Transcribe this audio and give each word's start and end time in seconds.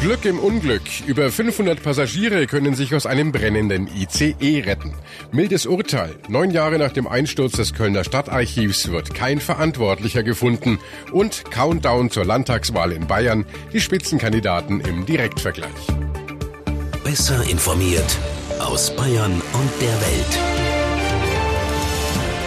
Glück 0.00 0.24
im 0.24 0.38
Unglück. 0.38 0.80
Über 1.06 1.30
500 1.30 1.82
Passagiere 1.82 2.46
können 2.46 2.74
sich 2.74 2.94
aus 2.94 3.04
einem 3.04 3.32
brennenden 3.32 3.86
ICE 3.86 4.62
retten. 4.64 4.94
Mildes 5.30 5.66
Urteil. 5.66 6.14
Neun 6.28 6.50
Jahre 6.50 6.78
nach 6.78 6.92
dem 6.92 7.06
Einsturz 7.06 7.52
des 7.52 7.74
Kölner 7.74 8.02
Stadtarchivs 8.02 8.90
wird 8.90 9.14
kein 9.14 9.40
Verantwortlicher 9.40 10.22
gefunden. 10.22 10.78
Und 11.12 11.44
Countdown 11.50 12.10
zur 12.10 12.24
Landtagswahl 12.24 12.92
in 12.92 13.06
Bayern. 13.06 13.44
Die 13.74 13.80
Spitzenkandidaten 13.80 14.80
im 14.80 15.04
Direktvergleich. 15.04 15.68
Besser 17.04 17.44
informiert 17.50 18.18
aus 18.58 18.96
Bayern 18.96 19.32
und 19.32 19.70
der 19.82 20.00
Welt. 20.00 20.38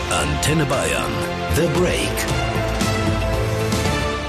Antenne 0.09 0.65
Bayern. 0.65 1.11
The 1.55 1.67
Break. 1.79 2.42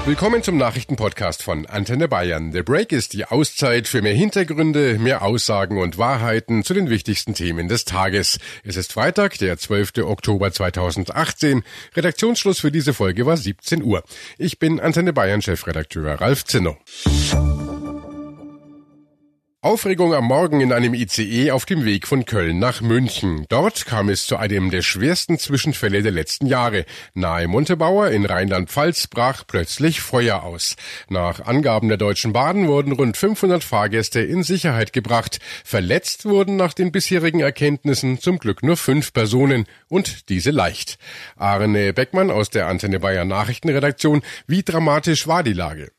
Willkommen 0.05 0.43
zum 0.43 0.57
Nachrichtenpodcast 0.57 1.41
von 1.41 1.65
Antenne 1.65 2.07
Bayern. 2.07 2.51
The 2.51 2.61
Break 2.61 2.91
ist 2.91 3.13
die 3.13 3.25
Auszeit 3.25 3.87
für 3.87 4.03
mehr 4.03 4.13
Hintergründe, 4.13 4.99
mehr 4.99 5.23
Aussagen 5.23 5.79
und 5.79 5.97
Wahrheiten 5.97 6.63
zu 6.63 6.75
den 6.75 6.91
wichtigsten 6.91 7.33
Themen 7.33 7.67
des 7.67 7.85
Tages. 7.85 8.37
Es 8.63 8.77
ist 8.77 8.93
Freitag, 8.93 9.39
der 9.39 9.57
12. 9.57 10.03
Oktober 10.03 10.51
2018. 10.51 11.63
Redaktionsschluss 11.95 12.59
für 12.59 12.71
diese 12.71 12.93
Folge 12.93 13.25
war 13.25 13.35
17 13.35 13.81
Uhr. 13.81 14.03
Ich 14.37 14.59
bin 14.59 14.79
Antenne 14.79 15.11
Bayern 15.11 15.41
Chefredakteur 15.41 16.21
Ralf 16.21 16.45
Zinno. 16.45 16.77
Aufregung 19.65 20.13
am 20.13 20.25
Morgen 20.25 20.61
in 20.61 20.71
einem 20.71 20.93
ICE 20.93 21.49
auf 21.49 21.65
dem 21.65 21.85
Weg 21.85 22.05
von 22.05 22.25
Köln 22.25 22.59
nach 22.59 22.81
München. 22.81 23.47
Dort 23.49 23.87
kam 23.87 24.09
es 24.09 24.27
zu 24.27 24.37
einem 24.37 24.69
der 24.69 24.83
schwersten 24.83 25.39
Zwischenfälle 25.39 26.03
der 26.03 26.11
letzten 26.11 26.45
Jahre. 26.45 26.85
Nahe 27.15 27.47
Montebauer 27.47 28.09
in 28.09 28.25
Rheinland-Pfalz 28.25 29.07
brach 29.07 29.43
plötzlich 29.47 30.01
Feuer 30.01 30.43
aus. 30.43 30.75
Nach 31.09 31.43
Angaben 31.47 31.87
der 31.87 31.97
Deutschen 31.97 32.31
Bahn 32.31 32.67
wurden 32.67 32.91
rund 32.91 33.17
500 33.17 33.63
Fahrgäste 33.63 34.19
in 34.19 34.43
Sicherheit 34.43 34.93
gebracht. 34.93 35.39
Verletzt 35.63 36.25
wurden 36.25 36.57
nach 36.57 36.75
den 36.75 36.91
bisherigen 36.91 37.39
Erkenntnissen 37.39 38.19
zum 38.19 38.37
Glück 38.37 38.61
nur 38.61 38.77
fünf 38.77 39.13
Personen 39.13 39.65
und 39.87 40.29
diese 40.29 40.51
leicht. 40.51 40.99
Arne 41.37 41.91
Beckmann 41.91 42.29
aus 42.29 42.51
der 42.51 42.67
Antenne 42.67 42.99
Bayern 42.99 43.29
Nachrichtenredaktion. 43.29 44.21
Wie 44.45 44.61
dramatisch 44.61 45.25
war 45.25 45.41
die 45.41 45.53
Lage? 45.53 45.89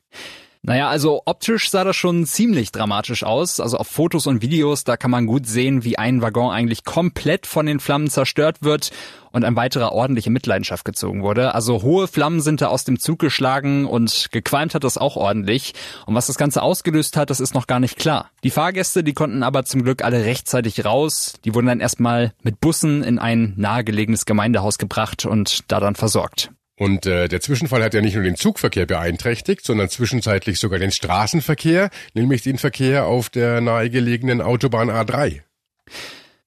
Naja, 0.67 0.89
also 0.89 1.21
optisch 1.23 1.69
sah 1.69 1.85
das 1.85 1.95
schon 1.95 2.25
ziemlich 2.25 2.73
dramatisch 2.73 3.23
aus. 3.23 3.61
Also 3.61 3.77
auf 3.77 3.87
Fotos 3.87 4.27
und 4.27 4.41
Videos, 4.41 4.83
da 4.83 4.97
kann 4.97 5.09
man 5.09 5.25
gut 5.25 5.47
sehen, 5.47 5.85
wie 5.85 5.97
ein 5.97 6.21
Waggon 6.21 6.51
eigentlich 6.51 6.83
komplett 6.83 7.47
von 7.47 7.65
den 7.65 7.79
Flammen 7.79 8.09
zerstört 8.09 8.57
wird 8.63 8.91
und 9.31 9.45
ein 9.45 9.55
weiterer 9.55 9.93
ordentliche 9.93 10.29
Mitleidenschaft 10.29 10.83
gezogen 10.83 11.23
wurde. 11.23 11.55
Also 11.55 11.83
hohe 11.83 12.09
Flammen 12.09 12.41
sind 12.41 12.59
da 12.59 12.67
aus 12.67 12.83
dem 12.83 12.99
Zug 12.99 13.19
geschlagen 13.19 13.85
und 13.85 14.27
gequalmt 14.33 14.75
hat 14.75 14.83
das 14.83 14.97
auch 14.97 15.15
ordentlich. 15.15 15.73
Und 16.05 16.15
was 16.15 16.27
das 16.27 16.37
Ganze 16.37 16.61
ausgelöst 16.61 17.15
hat, 17.15 17.29
das 17.29 17.39
ist 17.39 17.53
noch 17.53 17.67
gar 17.67 17.79
nicht 17.79 17.97
klar. 17.97 18.29
Die 18.43 18.51
Fahrgäste, 18.51 19.05
die 19.05 19.13
konnten 19.13 19.43
aber 19.43 19.63
zum 19.63 19.83
Glück 19.83 20.03
alle 20.03 20.25
rechtzeitig 20.25 20.83
raus. 20.83 21.35
Die 21.45 21.55
wurden 21.55 21.67
dann 21.67 21.79
erstmal 21.79 22.33
mit 22.43 22.59
Bussen 22.59 23.03
in 23.03 23.19
ein 23.19 23.53
nahegelegenes 23.55 24.25
Gemeindehaus 24.25 24.77
gebracht 24.77 25.25
und 25.25 25.71
da 25.71 25.79
dann 25.79 25.95
versorgt. 25.95 26.51
Und 26.77 27.07
äh, 27.07 27.27
der 27.27 27.41
Zwischenfall 27.41 27.83
hat 27.83 27.95
ja 27.95 28.01
nicht 28.01 28.13
nur 28.13 28.23
den 28.23 28.35
Zugverkehr 28.35 28.85
beeinträchtigt, 28.85 29.65
sondern 29.65 29.89
zwischenzeitlich 29.89 30.59
sogar 30.59 30.77
den 30.77 30.91
Straßenverkehr, 30.91 31.89
nämlich 32.13 32.43
den 32.43 32.59
Verkehr 32.59 33.07
auf 33.07 33.29
der 33.29 33.61
nahegelegenen 33.61 34.41
Autobahn 34.41 34.91
A3. 34.91 35.41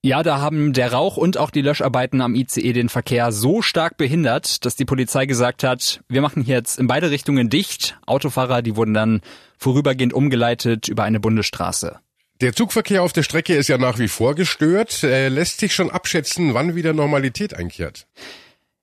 Ja, 0.03 0.23
da 0.23 0.41
haben 0.41 0.73
der 0.73 0.93
Rauch 0.93 1.19
und 1.19 1.37
auch 1.37 1.51
die 1.51 1.61
Löscharbeiten 1.61 2.23
am 2.23 2.35
ICE 2.35 2.73
den 2.73 2.89
Verkehr 2.89 3.33
so 3.33 3.61
stark 3.61 3.99
behindert, 3.99 4.65
dass 4.65 4.75
die 4.75 4.87
Polizei 4.87 5.27
gesagt 5.27 5.63
hat, 5.63 6.01
wir 6.09 6.23
machen 6.23 6.43
hier 6.43 6.55
jetzt 6.55 6.79
in 6.79 6.87
beide 6.87 7.11
Richtungen 7.11 7.51
dicht. 7.51 7.99
Autofahrer, 8.07 8.63
die 8.63 8.77
wurden 8.77 8.95
dann 8.95 9.21
vorübergehend 9.59 10.15
umgeleitet 10.15 10.89
über 10.89 11.03
eine 11.03 11.21
Bundesstraße. 11.21 11.99
Der 12.41 12.55
Zugverkehr 12.55 13.03
auf 13.03 13.13
der 13.13 13.25
Strecke 13.25 13.55
ist 13.55 13.69
ja 13.69 13.77
nach 13.77 13.99
wie 13.99 14.09
vor 14.09 14.35
gestört. 14.35 15.03
Äh, 15.03 15.29
lässt 15.29 15.61
sich 15.61 15.75
schon 15.75 15.91
abschätzen, 15.91 16.55
wann 16.55 16.75
wieder 16.75 16.95
Normalität 16.95 17.53
einkehrt? 17.53 18.07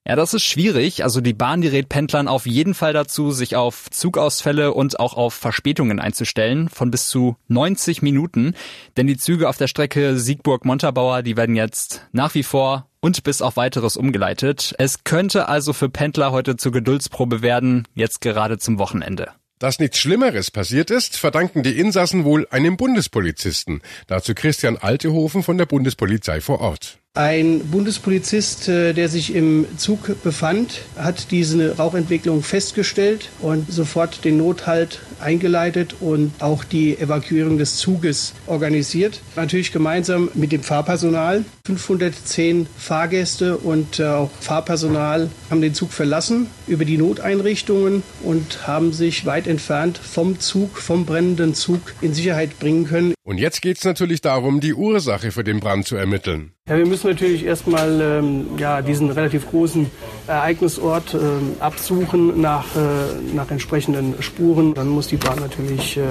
Ja, 0.08 0.16
das 0.16 0.34
ist 0.34 0.44
schwierig. 0.44 1.04
Also 1.04 1.20
die 1.20 1.34
Bahn, 1.34 1.60
die 1.60 1.68
rät 1.68 1.90
Pendlern 1.90 2.30
auf 2.30 2.46
jeden 2.46 2.74
Fall 2.74 2.94
dazu, 2.94 3.32
sich 3.32 3.58
auf 3.58 3.90
Zugausfälle 3.92 4.74
und 4.74 5.02
auch 5.02 5.16
auf 5.16 5.34
Verspätungen 5.34 6.00
einzustellen 6.00 6.70
von 6.70 6.92
bis 6.92 7.10
zu 7.10 7.36
90 7.50 8.02
Minuten. 8.02 8.54
Denn 8.96 9.08
die 9.08 9.18
Züge 9.18 9.50
auf 9.50 9.58
der 9.58 9.68
Strecke 9.68 10.18
Siegburg-Montabaur, 10.18 11.24
die 11.24 11.36
werden 11.36 11.58
jetzt 11.58 12.08
nach 12.14 12.36
wie 12.36 12.44
vor 12.44 12.88
und 13.02 13.22
bis 13.26 13.42
auf 13.42 13.58
weiteres 13.58 13.98
umgeleitet. 13.98 14.74
Es 14.78 15.04
könnte 15.04 15.50
also 15.50 15.74
für 15.74 15.90
Pendler 15.90 16.32
heute 16.32 16.56
zur 16.56 16.72
Geduldsprobe 16.72 17.42
werden, 17.42 17.86
jetzt 17.94 18.22
gerade 18.22 18.58
zum 18.60 18.80
Wochenende. 18.80 19.32
Dass 19.60 19.80
nichts 19.80 19.98
Schlimmeres 19.98 20.52
passiert 20.52 20.90
ist, 20.90 21.18
verdanken 21.18 21.64
die 21.64 21.78
Insassen 21.78 22.24
wohl 22.24 22.48
einem 22.50 22.78
Bundespolizisten. 22.78 23.82
Dazu 24.06 24.36
Christian 24.36 24.78
Altehofen 24.78 25.44
von 25.44 25.58
der 25.58 25.66
Bundespolizei 25.66 26.40
vor 26.40 26.62
Ort. 26.62 27.00
Ein 27.18 27.62
Bundespolizist, 27.62 28.70
äh, 28.70 28.94
der 28.94 29.10
sich 29.10 29.34
im 29.34 29.66
Zug 29.78 30.22
befand, 30.22 30.84
hat 30.96 31.32
diese 31.32 31.76
Rauchentwicklung 31.76 32.44
festgestellt 32.44 33.30
und 33.40 33.72
sofort 33.72 34.24
den 34.24 34.38
Nothalt 34.38 35.00
eingeleitet 35.20 35.96
und 36.00 36.32
auch 36.38 36.64
die 36.64 36.96
Evakuierung 36.96 37.58
des 37.58 37.78
Zuges 37.78 38.36
organisiert. 38.46 39.20
Natürlich 39.36 39.72
gemeinsam 39.72 40.30
mit 40.36 40.52
dem 40.52 40.62
Fahrpersonal. 40.62 41.44
510 41.66 42.68
Fahrgäste 42.78 43.58
und 43.58 44.00
äh, 44.00 44.06
auch 44.06 44.30
Fahrpersonal 44.40 45.32
haben 45.50 45.62
den 45.62 45.74
Zug 45.74 45.94
verlassen 45.94 46.46
über 46.68 46.86
die 46.86 47.00
Noteinrichtungen 47.00 48.04
und 48.22 48.68
haben 48.68 48.94
sich 48.94 49.26
weit 49.26 49.48
entfernt 49.48 49.98
vom 49.98 50.40
Zug, 50.40 50.78
vom 50.78 51.08
brennenden 51.08 51.56
Zug 51.56 51.96
in 52.00 52.14
Sicherheit 52.14 52.60
bringen 52.60 52.86
können. 52.86 53.16
Und 53.24 53.40
jetzt 53.40 53.64
geht 53.64 53.80
es 53.80 53.86
natürlich 53.86 54.22
darum, 54.22 54.60
die 54.60 54.76
Ursache 54.76 55.32
für 55.32 55.44
den 55.44 55.60
Brand 55.60 55.88
zu 55.88 55.96
ermitteln. 55.96 56.52
Ja, 56.68 56.78
wir 56.78 56.86
müssen 56.86 57.08
natürlich 57.08 57.46
erstmal 57.46 58.02
ähm, 58.02 58.58
ja, 58.58 58.82
diesen 58.82 59.10
relativ 59.10 59.50
großen 59.50 59.90
Ereignisort 60.28 61.14
ähm, 61.14 61.56
absuchen 61.62 62.42
nach, 62.42 62.66
äh, 62.76 63.34
nach 63.34 63.50
entsprechenden 63.50 64.22
Spuren. 64.22 64.74
Dann 64.74 64.90
muss 64.90 65.08
die 65.08 65.16
Bahn 65.16 65.40
natürlich 65.40 65.96
äh, 65.96 66.02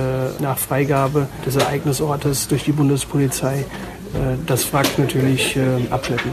nach 0.41 0.57
Freigabe 0.57 1.29
des 1.45 1.57
Ereignisortes 1.57 2.49
durch 2.49 2.65
die 2.65 2.73
Bundespolizei 2.73 3.59
äh, 3.59 4.37
das 4.47 4.73
Wrack 4.73 4.99
natürlich 4.99 5.57
äh, 5.57 5.61
abschleppen. 5.91 6.31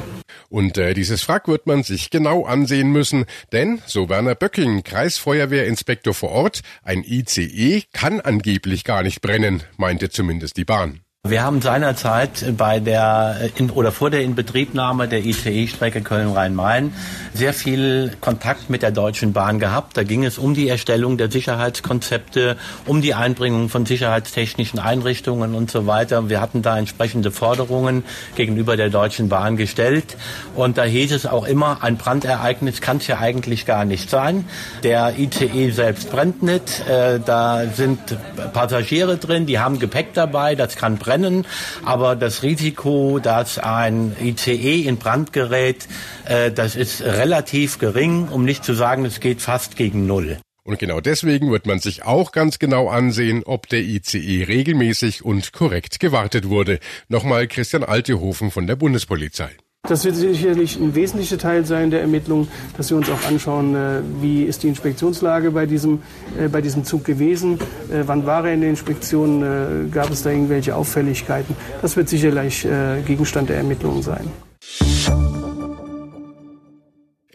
Und 0.47 0.77
äh, 0.77 0.93
dieses 0.93 1.27
Wrack 1.27 1.49
wird 1.49 1.67
man 1.67 1.83
sich 1.83 2.09
genau 2.09 2.45
ansehen 2.45 2.91
müssen, 2.91 3.25
denn, 3.51 3.81
so 3.85 4.07
Werner 4.07 4.35
Böcking, 4.35 4.83
Kreisfeuerwehrinspektor 4.83 6.13
vor 6.13 6.29
Ort, 6.29 6.61
ein 6.83 7.03
ICE 7.03 7.83
kann 7.91 8.21
angeblich 8.21 8.85
gar 8.85 9.03
nicht 9.03 9.21
brennen, 9.21 9.63
meinte 9.75 10.09
zumindest 10.09 10.55
die 10.55 10.63
Bahn. 10.63 11.02
Wir 11.25 11.41
haben 11.41 11.61
seinerzeit 11.61 12.53
bei 12.57 12.81
der 12.81 13.49
in, 13.55 13.69
oder 13.69 13.93
vor 13.93 14.09
der 14.09 14.23
Inbetriebnahme 14.23 15.07
der 15.07 15.23
ICE-Strecke 15.23 16.01
Köln-Rhein-Main 16.01 16.93
sehr 17.33 17.53
viel 17.53 18.11
Kontakt 18.19 18.69
mit 18.69 18.81
der 18.81 18.91
Deutschen 18.91 19.31
Bahn 19.31 19.57
gehabt. 19.57 19.95
Da 19.95 20.03
ging 20.03 20.25
es 20.25 20.37
um 20.37 20.53
die 20.53 20.67
Erstellung 20.67 21.17
der 21.17 21.31
Sicherheitskonzepte, 21.31 22.57
um 22.85 23.01
die 23.01 23.13
Einbringung 23.13 23.69
von 23.69 23.85
sicherheitstechnischen 23.85 24.79
Einrichtungen 24.79 25.55
und 25.55 25.71
so 25.71 25.87
weiter. 25.87 26.27
Wir 26.27 26.41
hatten 26.41 26.61
da 26.61 26.77
entsprechende 26.77 27.31
Forderungen 27.31 28.03
gegenüber 28.35 28.75
der 28.75 28.89
Deutschen 28.89 29.29
Bahn 29.29 29.55
gestellt. 29.55 30.17
Und 30.55 30.77
da 30.77 30.83
hieß 30.83 31.13
es 31.13 31.25
auch 31.25 31.45
immer, 31.45 31.83
ein 31.83 31.95
Brandereignis 31.95 32.81
kann 32.81 32.97
es 32.97 33.07
ja 33.07 33.19
eigentlich 33.19 33.65
gar 33.65 33.85
nicht 33.85 34.09
sein. 34.09 34.43
Der 34.83 35.17
ICE 35.17 35.71
selbst 35.71 36.11
brennt 36.11 36.43
nicht. 36.43 36.85
Äh, 36.89 37.21
da 37.25 37.63
sind 37.73 38.17
Passagiere 38.51 39.15
drin, 39.15 39.45
die 39.45 39.59
haben 39.59 39.79
Gepäck 39.79 40.13
dabei, 40.13 40.55
das 40.55 40.75
kann 40.75 40.97
brennen 40.97 41.12
brennen. 41.13 41.45
Aber 41.85 42.15
das 42.15 42.43
Risiko, 42.43 43.19
dass 43.19 43.57
ein 43.57 44.15
ICE 44.21 44.81
in 44.81 44.97
Brand 44.97 45.33
gerät, 45.33 45.87
äh, 46.25 46.51
das 46.51 46.75
ist 46.75 47.01
relativ 47.01 47.79
gering, 47.79 48.27
um 48.29 48.45
nicht 48.45 48.63
zu 48.63 48.73
sagen, 48.73 49.05
es 49.05 49.19
geht 49.19 49.41
fast 49.41 49.75
gegen 49.75 50.07
Null. 50.07 50.39
Und 50.65 50.79
genau 50.79 51.01
deswegen 51.01 51.51
wird 51.51 51.65
man 51.65 51.79
sich 51.79 52.03
auch 52.03 52.31
ganz 52.31 52.57
genau 52.57 52.87
ansehen, 52.87 53.43
ob 53.43 53.67
der 53.67 53.81
ICE 53.81 54.45
regelmäßig 54.45 55.25
und 55.25 55.51
korrekt 55.51 55.99
gewartet 55.99 56.47
wurde. 56.47 56.79
Nochmal 57.09 57.47
Christian 57.47 57.83
Altehofen 57.83 58.49
von 58.49 58.65
der 58.65 58.77
Bundespolizei. 58.77 59.51
Das 59.85 60.05
wird 60.05 60.15
sicherlich 60.15 60.79
ein 60.79 60.95
wesentlicher 60.95 61.37
Teil 61.37 61.65
sein 61.65 61.91
der 61.91 61.99
Ermittlung, 61.99 62.47
dass 62.77 62.89
wir 62.89 62.95
uns 62.95 63.09
auch 63.09 63.21
anschauen, 63.27 63.75
äh, 63.75 63.99
wie 64.21 64.43
ist 64.43 64.63
die 64.63 64.69
Inspektionslage 64.69 65.51
bei 65.51 65.65
diesem, 65.65 66.01
äh, 66.39 66.47
bei 66.47 66.61
diesem 66.61 66.85
Zug 66.85 67.03
gewesen, 67.03 67.59
äh, 67.91 68.03
wann 68.05 68.25
war 68.25 68.45
er 68.45 68.53
in 68.53 68.61
der 68.61 68.69
Inspektion, 68.69 69.91
gab 69.91 70.09
es 70.09 70.23
da 70.23 70.29
irgendwelche 70.29 70.73
Auffälligkeiten. 70.73 71.53
Das 71.81 71.97
wird 71.97 72.07
sicherlich 72.07 72.65
Gegenstand 73.05 73.49
der 73.49 73.57
Ermittlungen 73.57 74.01
sein. 74.01 74.31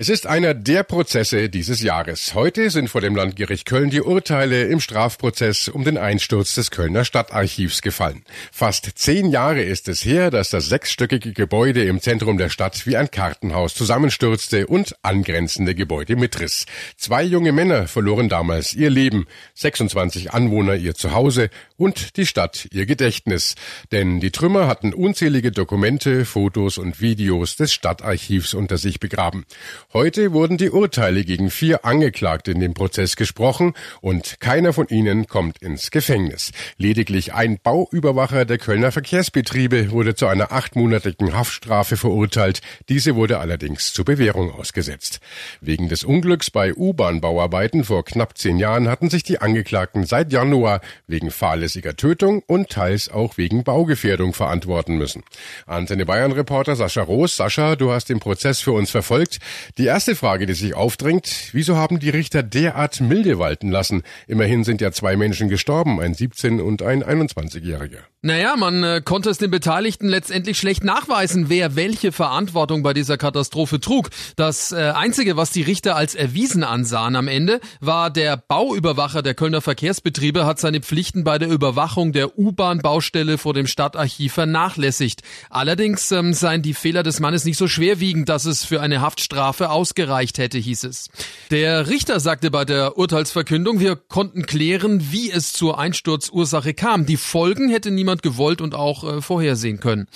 Es 0.01 0.09
ist 0.09 0.29
einer 0.29 0.55
der 0.55 0.85
Prozesse 0.85 1.49
dieses 1.49 1.83
Jahres. 1.83 2.33
Heute 2.33 2.71
sind 2.71 2.89
vor 2.89 3.01
dem 3.01 3.17
Landgericht 3.17 3.65
Köln 3.67 3.91
die 3.91 4.01
Urteile 4.01 4.67
im 4.67 4.79
Strafprozess 4.79 5.67
um 5.67 5.83
den 5.83 5.99
Einsturz 5.99 6.55
des 6.55 6.71
Kölner 6.71 7.05
Stadtarchivs 7.05 7.83
gefallen. 7.83 8.23
Fast 8.53 8.93
zehn 8.95 9.29
Jahre 9.33 9.61
ist 9.61 9.89
es 9.89 10.05
her, 10.05 10.31
dass 10.31 10.51
das 10.51 10.67
sechsstöckige 10.67 11.33
Gebäude 11.33 11.83
im 11.83 12.01
Zentrum 12.01 12.39
der 12.39 12.49
Stadt 12.49 12.87
wie 12.87 12.97
ein 12.97 13.11
Kartenhaus 13.11 13.75
zusammenstürzte 13.75 14.69
und 14.69 14.95
angrenzende 15.03 15.75
Gebäude 15.75 16.15
mitriss. 16.15 16.67
Zwei 16.97 17.25
junge 17.25 17.51
Männer 17.51 17.89
verloren 17.89 18.29
damals 18.29 18.75
ihr 18.75 18.91
Leben, 18.91 19.27
26 19.55 20.33
Anwohner 20.33 20.77
ihr 20.77 20.95
Zuhause 20.95 21.51
und 21.79 22.17
die 22.17 22.27
Stadt 22.27 22.69
ihr 22.73 22.85
Gedächtnis. 22.85 23.55
Denn 23.93 24.21
die 24.21 24.31
Trümmer 24.31 24.67
hatten 24.67 24.93
unzählige 24.93 25.53
Dokumente, 25.53 26.27
Fotos 26.27 26.77
und 26.77 27.01
Videos 27.01 27.57
des 27.57 27.73
Stadtarchivs 27.73 28.53
unter 28.53 28.77
sich 28.77 29.01
begraben. 29.01 29.47
Heute 29.95 30.33
wurden 30.33 30.59
die 30.59 30.71
Urteile 30.71 31.25
gegen 31.25 31.51
vier 31.51 31.87
Angeklagte 31.87 32.51
in 32.51 32.61
dem 32.61 32.75
Prozess 32.75 33.17
gesprochen 33.17 33.75
und 34.03 34.41
keiner 34.41 34.73
von 34.73 34.89
ihnen 34.89 35.27
kommt 35.27 35.63
ins 35.63 35.91
Gefängnis. 35.91 36.51
Lediglich 36.77 37.33
ein 37.33 37.59
Bauüberwacher 37.63 38.45
der 38.45 38.59
Kölner 38.59 38.93
Verkehrsbetriebe 38.93 39.93
wurde 39.93 40.15
zu 40.15 40.27
einer 40.27 40.53
achtmonatigen 40.53 41.35
Haftstrafe 41.35 41.97
verurteilt. 41.97 42.61
Diese 42.89 43.15
wurde 43.15 43.39
allerdings 43.39 43.93
zur 43.93 44.05
Bewährung 44.05 44.53
ausgesetzt. 44.53 45.21
Wegen 45.61 45.89
des 45.89 46.03
Unglücks 46.03 46.51
bei 46.51 46.75
U-Bahn-Bauarbeiten 46.75 47.85
vor 47.85 48.05
knapp 48.05 48.37
zehn 48.37 48.59
Jahren 48.59 48.89
hatten 48.89 49.11
sich 49.11 49.23
die 49.23 49.41
Angeklagten 49.41 50.05
seit 50.05 50.33
Januar 50.33 50.81
wegen 51.07 51.31
fahrlässiger 51.69 51.97
Tötung 51.97 52.43
und 52.47 52.71
teils 52.71 53.11
auch 53.11 53.37
wegen 53.37 53.63
Baugefährdung 53.63 54.33
verantworten 54.33 54.97
müssen. 54.97 55.23
Antenne 55.67 56.07
Bayern 56.07 56.33
Reporter 56.33 56.77
Sascha 56.77 57.03
Roos. 57.03 57.37
Sascha, 57.37 57.77
du 57.77 57.93
hast 57.93 58.09
den 58.09 58.21
Prozess 58.21 58.61
für 58.61 58.73
uns 58.73 58.91
verfolgt. 58.91 59.39
Die 59.77 59.85
erste 59.85 60.15
Frage, 60.17 60.47
die 60.47 60.55
sich 60.55 60.75
aufdrängt, 60.75 61.51
wieso 61.53 61.77
haben 61.77 61.99
die 61.99 62.09
Richter 62.09 62.43
derart 62.43 63.01
milde 63.03 63.39
walten 63.39 63.71
lassen? 63.71 64.03
Immerhin 64.27 64.65
sind 64.65 64.81
ja 64.81 64.93
zwei 64.93 65.17
Menschen 65.17 65.51
gestorben, 65.51 66.01
ein 66.01 66.15
17- 66.15 66.61
und 66.61 66.81
ein 66.83 67.05
21-Jähriger. 67.05 68.01
Naja, 68.21 68.57
man 68.57 68.83
äh, 68.83 69.01
konnte 69.01 69.31
es 69.31 69.39
den 69.39 69.53
Beteiligten 69.53 70.09
letztendlich 70.09 70.59
schlecht 70.59 70.83
nachweisen, 70.83 71.49
wer 71.51 71.77
welche 71.77 72.11
Verantwortung 72.11 72.83
bei 72.83 72.93
dieser 72.93 73.17
Katastrophe 73.17 73.79
trug. 73.79 74.11
Das 74.35 74.73
äh, 74.73 74.91
Einzige, 74.93 75.37
was 75.37 75.53
die 75.53 75.63
Richter 75.63 75.95
als 75.95 76.17
erwiesen 76.17 76.65
ansahen 76.65 77.15
am 77.15 77.29
Ende, 77.29 77.61
war 77.81 78.11
der 78.11 78.37
Bauüberwacher 78.37 79.23
der 79.23 79.35
Kölner 79.35 79.61
Verkehrsbetriebe 79.61 80.47
hat 80.47 80.59
seine 80.59 80.81
Pflichten 80.81 81.23
bei 81.23 81.39
der 81.39 81.49
Überwachung 81.49 82.13
der 82.13 82.37
U-Bahn-Baustelle 82.37 83.39
vor 83.39 83.55
dem 83.55 83.69
Stadtarchiv 83.69 84.33
vernachlässigt. 84.33 85.23
Allerdings 85.49 86.11
ähm, 86.11 86.35
seien 86.35 86.63
die 86.63 86.75
Fehler 86.75 87.05
des 87.05 87.21
Mannes 87.21 87.45
nicht 87.45 87.57
so 87.57 87.69
schwerwiegend, 87.69 88.29
dass 88.29 88.47
es 88.47 88.65
für 88.65 88.81
eine 88.81 89.01
Haftstrafe 89.01 89.71
ausgereicht 89.71 90.39
hätte, 90.39 90.59
hieß 90.59 90.83
es. 90.83 91.09
Der 91.53 91.89
Richter 91.89 92.19
sagte 92.19 92.51
bei 92.51 92.65
der 92.65 92.99
Urteilsverkündung, 92.99 93.79
wir 93.79 93.95
konnten 93.95 94.45
klären, 94.45 95.13
wie 95.13 95.31
es 95.31 95.53
zur 95.53 95.79
Einsturzursache 95.79 96.75
kam. 96.75 97.07
Die 97.07 97.17
Folgen 97.17 97.69
hätte 97.69 97.93
niemand 97.93 98.08
niemand 98.09 98.23
gewollt 98.23 98.61
und 98.63 98.75
auch 98.75 99.05
äh, 99.05 99.21
vorhersehen 99.21 99.81
können. 99.81 100.07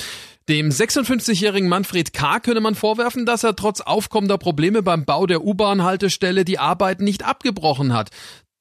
Dem 0.48 0.70
56-jährigen 0.70 1.68
Manfred 1.68 2.12
K. 2.12 2.40
könne 2.40 2.60
man 2.60 2.74
vorwerfen, 2.74 3.26
dass 3.26 3.44
er 3.44 3.54
trotz 3.54 3.80
aufkommender 3.80 4.38
Probleme 4.38 4.82
beim 4.82 5.04
Bau 5.04 5.26
der 5.26 5.44
U-Bahn-Haltestelle 5.44 6.44
die 6.44 6.58
Arbeit 6.58 7.00
nicht 7.00 7.24
abgebrochen 7.24 7.92
hat. 7.92 8.10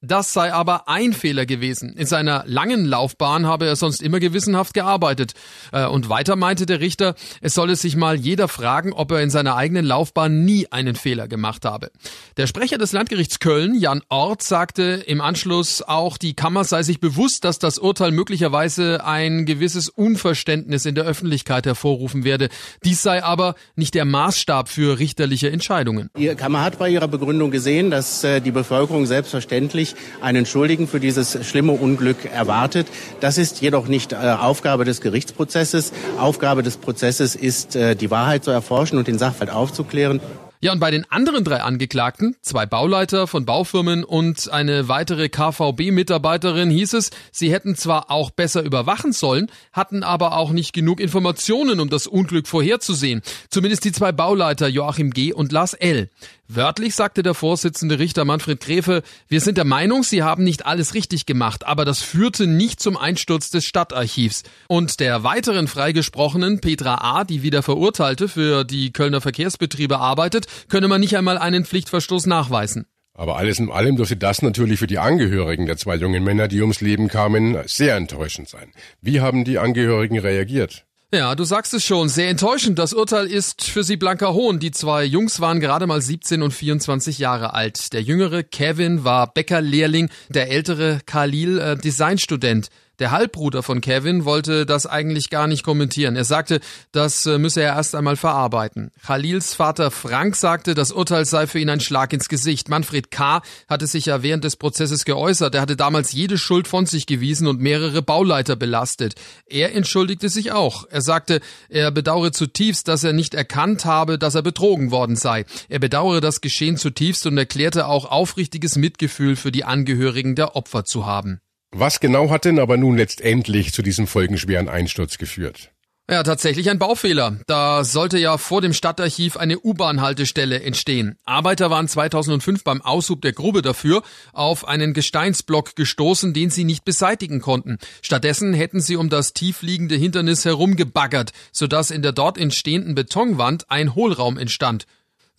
Das 0.03 0.33
sei 0.33 0.51
aber 0.51 0.87
ein 0.87 1.13
Fehler 1.13 1.45
gewesen. 1.45 1.93
In 1.93 2.07
seiner 2.07 2.43
langen 2.47 2.85
Laufbahn 2.85 3.45
habe 3.45 3.67
er 3.67 3.75
sonst 3.75 4.01
immer 4.01 4.19
gewissenhaft 4.19 4.73
gearbeitet. 4.73 5.33
Äh, 5.71 5.85
und 5.85 6.09
weiter 6.09 6.35
meinte 6.35 6.65
der 6.65 6.79
Richter, 6.79 7.13
es 7.39 7.53
solle 7.53 7.75
sich 7.75 7.95
mal 7.95 8.15
jeder 8.15 8.47
fragen, 8.47 8.93
ob 8.93 9.11
er 9.11 9.21
in 9.21 9.29
seiner 9.29 9.55
eigenen 9.55 9.85
Laufbahn 9.85 10.43
nie 10.43 10.65
einen 10.71 10.95
Fehler 10.95 11.27
gemacht 11.27 11.65
habe. 11.65 11.91
Der 12.37 12.47
Sprecher 12.47 12.79
des 12.79 12.93
Landgerichts 12.93 13.37
Köln, 13.37 13.75
Jan 13.75 14.01
Ort, 14.09 14.41
sagte 14.41 15.03
im 15.05 15.21
Anschluss 15.21 15.83
auch, 15.83 16.17
die 16.17 16.33
Kammer 16.33 16.63
sei 16.63 16.81
sich 16.81 16.99
bewusst, 16.99 17.43
dass 17.43 17.59
das 17.59 17.77
Urteil 17.77 18.09
möglicherweise 18.09 19.05
ein 19.05 19.45
gewisses 19.45 19.87
Unverständnis 19.87 20.87
in 20.87 20.95
der 20.95 21.03
Öffentlichkeit 21.03 21.67
hervorrufen 21.67 22.23
werde. 22.23 22.49
Dies 22.83 23.03
sei 23.03 23.23
aber 23.23 23.53
nicht 23.75 23.93
der 23.93 24.05
Maßstab 24.05 24.67
für 24.67 24.97
richterliche 24.97 25.51
Entscheidungen. 25.51 26.09
Die 26.17 26.33
Kammer 26.33 26.61
hat 26.63 26.79
bei 26.79 26.89
ihrer 26.89 27.07
Begründung 27.07 27.51
gesehen, 27.51 27.91
dass 27.91 28.23
äh, 28.23 28.41
die 28.41 28.51
Bevölkerung 28.51 29.05
selbstverständlich 29.05 29.90
einen 30.21 30.45
Schuldigen 30.45 30.87
für 30.87 30.99
dieses 30.99 31.37
schlimme 31.47 31.73
Unglück 31.73 32.25
erwartet. 32.25 32.87
Das 33.19 33.37
ist 33.37 33.61
jedoch 33.61 33.87
nicht 33.87 34.13
äh, 34.13 34.15
Aufgabe 34.15 34.85
des 34.85 35.01
Gerichtsprozesses. 35.01 35.93
Aufgabe 36.17 36.63
des 36.63 36.77
Prozesses 36.77 37.35
ist, 37.35 37.75
äh, 37.75 37.95
die 37.95 38.11
Wahrheit 38.11 38.43
zu 38.43 38.51
erforschen 38.51 38.97
und 38.97 39.07
den 39.07 39.17
Sachverhalt 39.17 39.51
aufzuklären. 39.51 40.19
Ja, 40.63 40.71
und 40.73 40.79
bei 40.79 40.91
den 40.91 41.09
anderen 41.09 41.43
drei 41.43 41.63
Angeklagten, 41.63 42.35
zwei 42.43 42.67
Bauleiter 42.67 43.25
von 43.25 43.45
Baufirmen 43.45 44.03
und 44.03 44.51
eine 44.53 44.87
weitere 44.87 45.27
KVB-Mitarbeiterin, 45.27 46.69
hieß 46.69 46.93
es, 46.93 47.09
sie 47.31 47.51
hätten 47.51 47.75
zwar 47.75 48.11
auch 48.11 48.29
besser 48.29 48.61
überwachen 48.61 49.11
sollen, 49.11 49.49
hatten 49.73 50.03
aber 50.03 50.37
auch 50.37 50.51
nicht 50.51 50.71
genug 50.73 50.99
Informationen, 50.99 51.79
um 51.79 51.89
das 51.89 52.05
Unglück 52.05 52.47
vorherzusehen. 52.47 53.23
Zumindest 53.49 53.85
die 53.85 53.91
zwei 53.91 54.11
Bauleiter 54.11 54.67
Joachim 54.67 55.09
G. 55.09 55.33
und 55.33 55.51
Lars 55.51 55.73
L. 55.73 56.11
Wörtlich 56.53 56.95
sagte 56.95 57.23
der 57.23 57.33
Vorsitzende 57.33 57.97
Richter 57.97 58.25
Manfred 58.25 58.59
Gräfe, 58.59 59.03
wir 59.29 59.39
sind 59.39 59.57
der 59.57 59.63
Meinung, 59.63 60.03
Sie 60.03 60.21
haben 60.21 60.43
nicht 60.43 60.65
alles 60.65 60.93
richtig 60.93 61.25
gemacht, 61.25 61.65
aber 61.65 61.85
das 61.85 62.01
führte 62.01 62.45
nicht 62.45 62.81
zum 62.81 62.97
Einsturz 62.97 63.51
des 63.51 63.63
Stadtarchivs. 63.63 64.43
Und 64.67 64.99
der 64.99 65.23
weiteren 65.23 65.69
freigesprochenen 65.69 66.59
Petra 66.59 66.95
A., 66.95 67.23
die 67.23 67.41
wieder 67.41 67.63
Verurteilte 67.63 68.27
für 68.27 68.65
die 68.65 68.91
Kölner 68.91 69.21
Verkehrsbetriebe 69.21 69.99
arbeitet, 69.99 70.47
könne 70.67 70.89
man 70.89 70.99
nicht 70.99 71.15
einmal 71.15 71.37
einen 71.37 71.63
Pflichtverstoß 71.63 72.25
nachweisen. 72.25 72.85
Aber 73.13 73.37
alles 73.37 73.59
in 73.59 73.71
allem 73.71 73.95
dürfte 73.95 74.17
das 74.17 74.41
natürlich 74.41 74.79
für 74.79 74.87
die 74.87 74.99
Angehörigen 74.99 75.67
der 75.67 75.77
zwei 75.77 75.95
jungen 75.95 76.21
Männer, 76.21 76.49
die 76.49 76.59
ums 76.59 76.81
Leben 76.81 77.07
kamen, 77.07 77.59
sehr 77.65 77.95
enttäuschend 77.95 78.49
sein. 78.49 78.73
Wie 78.99 79.21
haben 79.21 79.45
die 79.45 79.57
Angehörigen 79.57 80.19
reagiert? 80.19 80.85
Ja, 81.13 81.35
du 81.35 81.43
sagst 81.43 81.73
es 81.73 81.83
schon, 81.83 82.07
sehr 82.07 82.29
enttäuschend. 82.29 82.79
Das 82.79 82.93
Urteil 82.93 83.27
ist 83.27 83.65
für 83.65 83.83
sie 83.83 83.97
blanker 83.97 84.33
Hohn. 84.33 84.61
Die 84.61 84.71
zwei 84.71 85.03
Jungs 85.03 85.41
waren 85.41 85.59
gerade 85.59 85.85
mal 85.85 86.01
17 86.01 86.41
und 86.41 86.51
24 86.51 87.19
Jahre 87.19 87.53
alt. 87.53 87.91
Der 87.91 88.01
jüngere 88.01 88.43
Kevin 88.43 89.03
war 89.03 89.33
Bäckerlehrling, 89.33 90.09
der 90.29 90.49
ältere 90.49 91.01
Khalil 91.05 91.59
äh, 91.59 91.75
Designstudent. 91.75 92.69
Der 93.01 93.09
Halbbruder 93.09 93.63
von 93.63 93.81
Kevin 93.81 94.25
wollte 94.25 94.67
das 94.67 94.85
eigentlich 94.85 95.31
gar 95.31 95.47
nicht 95.47 95.63
kommentieren. 95.63 96.15
Er 96.15 96.23
sagte, 96.23 96.59
das 96.91 97.25
äh, 97.25 97.39
müsse 97.39 97.63
er 97.63 97.73
erst 97.73 97.95
einmal 97.95 98.15
verarbeiten. 98.15 98.91
Khalils 99.03 99.55
Vater 99.55 99.89
Frank 99.89 100.35
sagte, 100.35 100.75
das 100.75 100.91
Urteil 100.91 101.25
sei 101.25 101.47
für 101.47 101.57
ihn 101.57 101.71
ein 101.71 101.79
Schlag 101.79 102.13
ins 102.13 102.29
Gesicht. 102.29 102.69
Manfred 102.69 103.09
K. 103.09 103.41
hatte 103.67 103.87
sich 103.87 104.05
ja 104.05 104.21
während 104.21 104.43
des 104.43 104.55
Prozesses 104.55 105.03
geäußert. 105.03 105.55
Er 105.55 105.61
hatte 105.61 105.75
damals 105.75 106.11
jede 106.11 106.37
Schuld 106.37 106.67
von 106.67 106.85
sich 106.85 107.07
gewiesen 107.07 107.47
und 107.47 107.59
mehrere 107.59 108.03
Bauleiter 108.03 108.55
belastet. 108.55 109.15
Er 109.47 109.73
entschuldigte 109.73 110.29
sich 110.29 110.51
auch. 110.51 110.85
Er 110.87 111.01
sagte, 111.01 111.39
er 111.69 111.89
bedauere 111.89 112.31
zutiefst, 112.31 112.87
dass 112.87 113.03
er 113.03 113.13
nicht 113.13 113.33
erkannt 113.33 113.83
habe, 113.83 114.19
dass 114.19 114.35
er 114.35 114.43
betrogen 114.43 114.91
worden 114.91 115.15
sei. 115.15 115.45
Er 115.69 115.79
bedauere 115.79 116.21
das 116.21 116.39
Geschehen 116.39 116.77
zutiefst 116.77 117.25
und 117.25 117.35
erklärte 117.35 117.87
auch 117.87 118.05
aufrichtiges 118.05 118.75
Mitgefühl 118.75 119.35
für 119.37 119.51
die 119.51 119.63
Angehörigen 119.63 120.35
der 120.35 120.55
Opfer 120.55 120.85
zu 120.85 121.07
haben. 121.07 121.41
Was 121.71 122.01
genau 122.01 122.29
hat 122.29 122.45
denn 122.45 122.59
aber 122.59 122.75
nun 122.75 122.97
letztendlich 122.97 123.73
zu 123.73 123.81
diesem 123.81 124.05
folgenschweren 124.05 124.67
Einsturz 124.67 125.17
geführt? 125.17 125.71
Ja, 126.09 126.23
tatsächlich 126.23 126.69
ein 126.69 126.79
Baufehler. 126.79 127.39
Da 127.47 127.85
sollte 127.85 128.17
ja 128.17 128.37
vor 128.37 128.59
dem 128.59 128.73
Stadtarchiv 128.73 129.37
eine 129.37 129.57
U-Bahn-Haltestelle 129.57 130.61
entstehen. 130.61 131.15
Arbeiter 131.23 131.69
waren 131.69 131.87
2005 131.87 132.65
beim 132.65 132.81
Aushub 132.81 133.21
der 133.21 133.31
Grube 133.31 133.61
dafür 133.61 134.03
auf 134.33 134.67
einen 134.67 134.93
Gesteinsblock 134.93 135.77
gestoßen, 135.77 136.33
den 136.33 136.49
sie 136.49 136.65
nicht 136.65 136.83
beseitigen 136.83 137.39
konnten. 137.39 137.77
Stattdessen 138.01 138.53
hätten 138.53 138.81
sie 138.81 138.97
um 138.97 139.09
das 139.09 139.31
tiefliegende 139.31 139.95
Hindernis 139.95 140.43
herumgebaggert, 140.43 141.31
sodass 141.53 141.91
in 141.91 142.01
der 142.01 142.11
dort 142.11 142.37
entstehenden 142.37 142.93
Betonwand 142.93 143.71
ein 143.71 143.95
Hohlraum 143.95 144.37
entstand. 144.37 144.87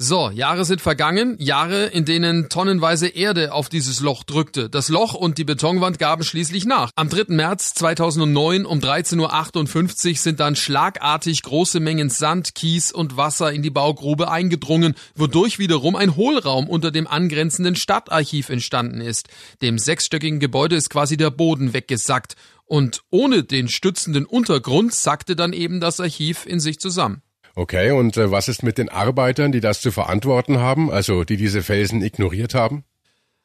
So, 0.05 0.31
Jahre 0.31 0.65
sind 0.65 0.81
vergangen, 0.81 1.37
Jahre, 1.39 1.85
in 1.85 2.05
denen 2.05 2.49
tonnenweise 2.49 3.07
Erde 3.07 3.53
auf 3.53 3.69
dieses 3.69 4.01
Loch 4.01 4.25
drückte. 4.25 4.69
Das 4.69 4.89
Loch 4.89 5.15
und 5.15 5.39
die 5.39 5.45
Betonwand 5.45 6.01
gaben 6.01 6.25
schließlich 6.25 6.65
nach. 6.65 6.91
Am 6.97 7.09
3. 7.09 7.27
März 7.29 7.75
2009 7.75 8.67
um 8.67 8.81
13.58 8.81 10.11
Uhr 10.11 10.17
sind 10.17 10.41
dann 10.41 10.57
schlagartig 10.57 11.43
große 11.43 11.79
Mengen 11.79 12.11
Sand, 12.11 12.57
Kies 12.57 12.91
und 12.91 13.17
Wasser 13.17 13.53
in 13.53 13.63
die 13.63 13.71
Baugrube 13.71 14.29
eingedrungen, 14.29 14.97
wodurch 15.15 15.61
wiederum 15.61 15.95
ein 15.95 16.17
Hohlraum 16.17 16.69
unter 16.69 16.91
dem 16.91 17.07
angrenzenden 17.07 17.77
Stadtarchiv 17.77 18.49
entstanden 18.49 19.01
ist. 19.01 19.29
Dem 19.63 19.79
sechsstöckigen 19.79 20.41
Gebäude 20.41 20.75
ist 20.75 20.91
quasi 20.91 21.17
der 21.17 21.31
Boden 21.31 21.75
weggesackt. 21.75 22.35
Und 22.65 23.03
ohne 23.11 23.45
den 23.45 23.69
stützenden 23.69 24.25
Untergrund 24.25 24.95
sackte 24.95 25.37
dann 25.37 25.53
eben 25.53 25.79
das 25.79 26.01
Archiv 26.01 26.45
in 26.45 26.59
sich 26.59 26.81
zusammen. 26.81 27.23
Okay, 27.55 27.91
und 27.91 28.17
äh, 28.17 28.31
was 28.31 28.49
ist 28.49 28.63
mit 28.63 28.79
den 28.79 28.89
Arbeitern, 28.89 29.53
die 29.53 29.61
das 29.61 29.81
zu 29.81 29.91
verantworten 29.91 30.59
haben, 30.59 30.91
also 30.91 31.25
die 31.25 31.37
diese 31.37 31.63
Felsen 31.63 32.03
ignoriert 32.03 32.55
haben? 32.55 32.85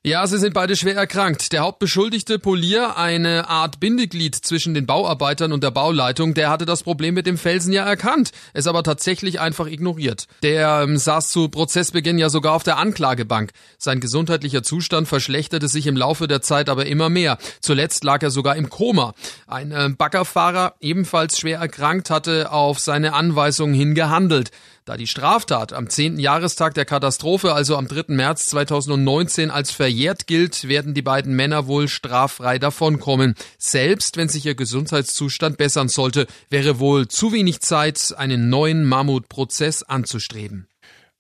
Ja, 0.08 0.26
sie 0.26 0.40
sind 0.40 0.54
beide 0.54 0.78
schwer 0.78 0.96
erkrankt. 0.96 1.52
Der 1.52 1.64
Hauptbeschuldigte 1.64 2.40
Polier, 2.40 2.96
eine 2.96 3.50
Art 3.50 3.82
Bindeglied 3.82 4.36
zwischen 4.36 4.74
den 4.74 4.86
Bauarbeitern 4.86 5.52
und 5.52 5.66
der 5.66 5.72
Bauleitung, 5.72 6.34
der 6.34 6.50
hatte 6.50 6.66
das 6.66 6.84
Problem 6.84 7.14
mit 7.14 7.26
dem 7.26 7.38
Felsen 7.38 7.74
ja 7.74 7.84
erkannt, 7.84 8.32
es 8.54 8.68
aber 8.68 8.84
tatsächlich 8.84 9.42
einfach 9.42 9.68
ignoriert. 9.68 10.28
Der 10.44 10.80
ähm, 10.82 10.96
saß 10.96 11.30
zu 11.30 11.50
Prozessbeginn 11.50 12.18
ja 12.18 12.30
sogar 12.30 12.54
auf 12.54 12.64
der 12.64 12.78
Anklagebank. 12.78 13.52
Sein 13.78 14.00
gesundheitlicher 14.00 14.64
Zustand 14.64 15.10
verschlechterte 15.10 15.68
sich 15.68 15.88
im 15.88 15.98
Laufe 15.98 16.30
der 16.30 16.42
Zeit 16.42 16.70
aber 16.70 16.86
immer 16.86 17.10
mehr. 17.10 17.38
Zuletzt 17.60 18.06
lag 18.06 18.24
er 18.24 18.32
sogar 18.32 18.56
im 18.56 18.70
Koma. 18.70 19.14
Ein 19.46 19.72
äh, 19.72 19.90
Baggerfahrer, 19.90 20.76
ebenfalls 20.80 21.38
schwer 21.38 21.60
erkrankt, 21.60 22.12
hatte 22.12 22.54
auf 22.54 22.80
seine 22.80 23.12
Anweisungen 23.12 23.74
hin 23.74 23.94
gehandelt. 23.94 24.52
Da 24.88 24.96
die 24.96 25.06
Straftat 25.06 25.74
am 25.74 25.90
10. 25.90 26.18
Jahrestag 26.18 26.74
der 26.74 26.86
Katastrophe, 26.86 27.52
also 27.52 27.76
am 27.76 27.90
3. 27.90 28.06
März 28.14 28.46
2019, 28.46 29.52
als 29.52 29.70
verjährt 29.70 30.28
gilt, 30.28 30.70
werden 30.70 30.94
die 30.94 31.02
beiden 31.02 31.36
Männer 31.36 31.68
wohl 31.68 31.90
straffrei 31.90 32.58
davonkommen. 32.58 33.36
Selbst 33.58 34.16
wenn 34.16 34.30
sich 34.30 34.46
ihr 34.46 34.56
Gesundheitszustand 34.56 35.58
bessern 35.58 35.90
sollte, 35.90 36.26
wäre 36.50 36.80
wohl 36.80 37.10
zu 37.10 37.34
wenig 37.34 37.60
Zeit, 37.60 38.16
einen 38.18 38.48
neuen 38.50 38.86
Mammutprozess 38.86 39.84
anzustreben. 39.84 40.70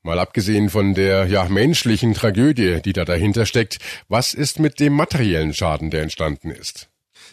Mal 0.01 0.17
abgesehen 0.17 0.69
von 0.69 0.93
der 0.93 1.25
ja 1.25 1.49
menschlichen 1.49 2.13
Tragödie, 2.13 2.81
die 2.85 2.93
da 2.93 3.03
dahinter 3.03 3.45
steckt, 3.45 3.79
was 4.07 4.33
ist 4.33 4.61
mit 4.61 4.79
dem 4.79 4.93
materiellen 4.93 5.53
Schaden, 5.53 5.91
der 5.91 6.03
entstanden 6.03 6.51
ist? 6.51 6.87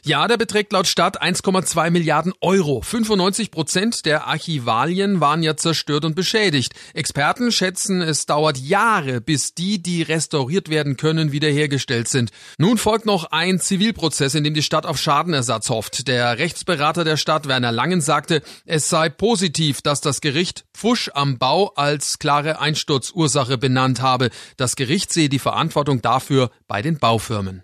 Ja, 0.06 0.28
der 0.28 0.37
beträgt 0.37 0.70
laut 0.75 0.87
Stadt 0.87 1.23
1,2 1.23 1.88
Milliarden 1.88 2.34
Euro. 2.42 2.82
95 2.82 3.50
Prozent 3.50 4.04
der 4.04 4.26
Archivalien 4.26 5.20
waren 5.20 5.42
ja 5.42 5.56
zerstört 5.56 6.04
und 6.04 6.14
beschädigt. 6.14 6.75
Experten 6.92 7.50
schätzen, 7.50 8.02
es 8.02 8.26
dauert 8.26 8.58
Jahre, 8.58 9.23
bis 9.23 9.54
die, 9.54 9.82
die 9.82 10.02
restauriert 10.02 10.68
werden 10.68 10.99
können, 10.99 11.32
wiederhergestellt 11.32 12.08
sind. 12.08 12.32
Nun 12.58 12.76
folgt 12.76 13.06
noch 13.06 13.32
ein 13.32 13.61
Zivilprozess, 13.61 14.34
in 14.34 14.44
dem 14.44 14.52
die 14.52 14.62
Stadt 14.62 14.84
auf 14.84 14.99
Schadenersatz 14.99 15.70
hofft. 15.70 16.06
Der 16.06 16.37
Rechtsberater 16.38 17.04
der 17.04 17.16
Stadt, 17.16 17.49
Werner 17.49 17.73
Langen, 17.73 18.02
sagte, 18.02 18.42
es 18.66 18.90
sei 18.90 19.08
positiv, 19.08 19.80
dass 19.80 20.02
das 20.02 20.20
Gericht 20.20 20.66
Pfusch 20.75 21.11
am 21.14 21.38
Bau 21.38 21.73
als 21.76 22.18
klare 22.18 22.61
Einsturzursache 22.61 23.56
benannt 23.56 24.02
habe. 24.02 24.28
Das 24.58 24.76
Gericht 24.76 25.14
sehe 25.14 25.30
die 25.30 25.38
Verantwortung 25.38 26.02
dafür 26.02 26.50
bei 26.68 26.82
den 26.82 26.99
Baufirmen. 26.99 27.62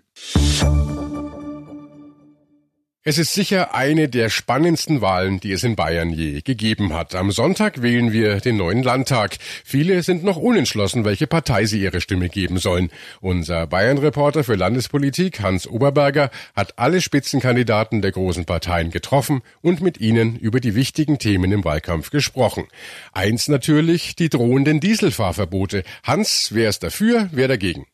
Es 3.03 3.17
ist 3.17 3.33
sicher 3.33 3.73
eine 3.73 4.09
der 4.09 4.29
spannendsten 4.29 5.01
Wahlen, 5.01 5.39
die 5.39 5.53
es 5.53 5.63
in 5.63 5.75
Bayern 5.75 6.11
je 6.11 6.41
gegeben 6.41 6.93
hat. 6.93 7.15
Am 7.15 7.31
Sonntag 7.31 7.81
wählen 7.81 8.11
wir 8.11 8.39
den 8.41 8.57
neuen 8.57 8.83
Landtag. 8.83 9.37
Viele 9.65 10.03
sind 10.03 10.23
noch 10.23 10.37
unentschlossen, 10.37 11.03
welche 11.03 11.25
Partei 11.25 11.65
sie 11.65 11.81
ihre 11.81 11.99
Stimme 11.99 12.29
geben 12.29 12.59
sollen. 12.59 12.91
Unser 13.19 13.65
Bayern-Reporter 13.65 14.43
für 14.43 14.53
Landespolitik, 14.53 15.39
Hans 15.39 15.65
Oberberger, 15.65 16.29
hat 16.55 16.77
alle 16.77 17.01
Spitzenkandidaten 17.01 18.03
der 18.03 18.11
großen 18.11 18.45
Parteien 18.45 18.91
getroffen 18.91 19.41
und 19.61 19.81
mit 19.81 19.99
ihnen 19.99 20.35
über 20.35 20.59
die 20.59 20.75
wichtigen 20.75 21.17
Themen 21.17 21.51
im 21.51 21.65
Wahlkampf 21.65 22.11
gesprochen. 22.11 22.67
Eins 23.13 23.47
natürlich, 23.47 24.15
die 24.15 24.29
drohenden 24.29 24.79
Dieselfahrverbote. 24.79 25.81
Hans, 26.03 26.49
wer 26.51 26.69
ist 26.69 26.83
dafür, 26.83 27.29
wer 27.31 27.47
dagegen? 27.47 27.87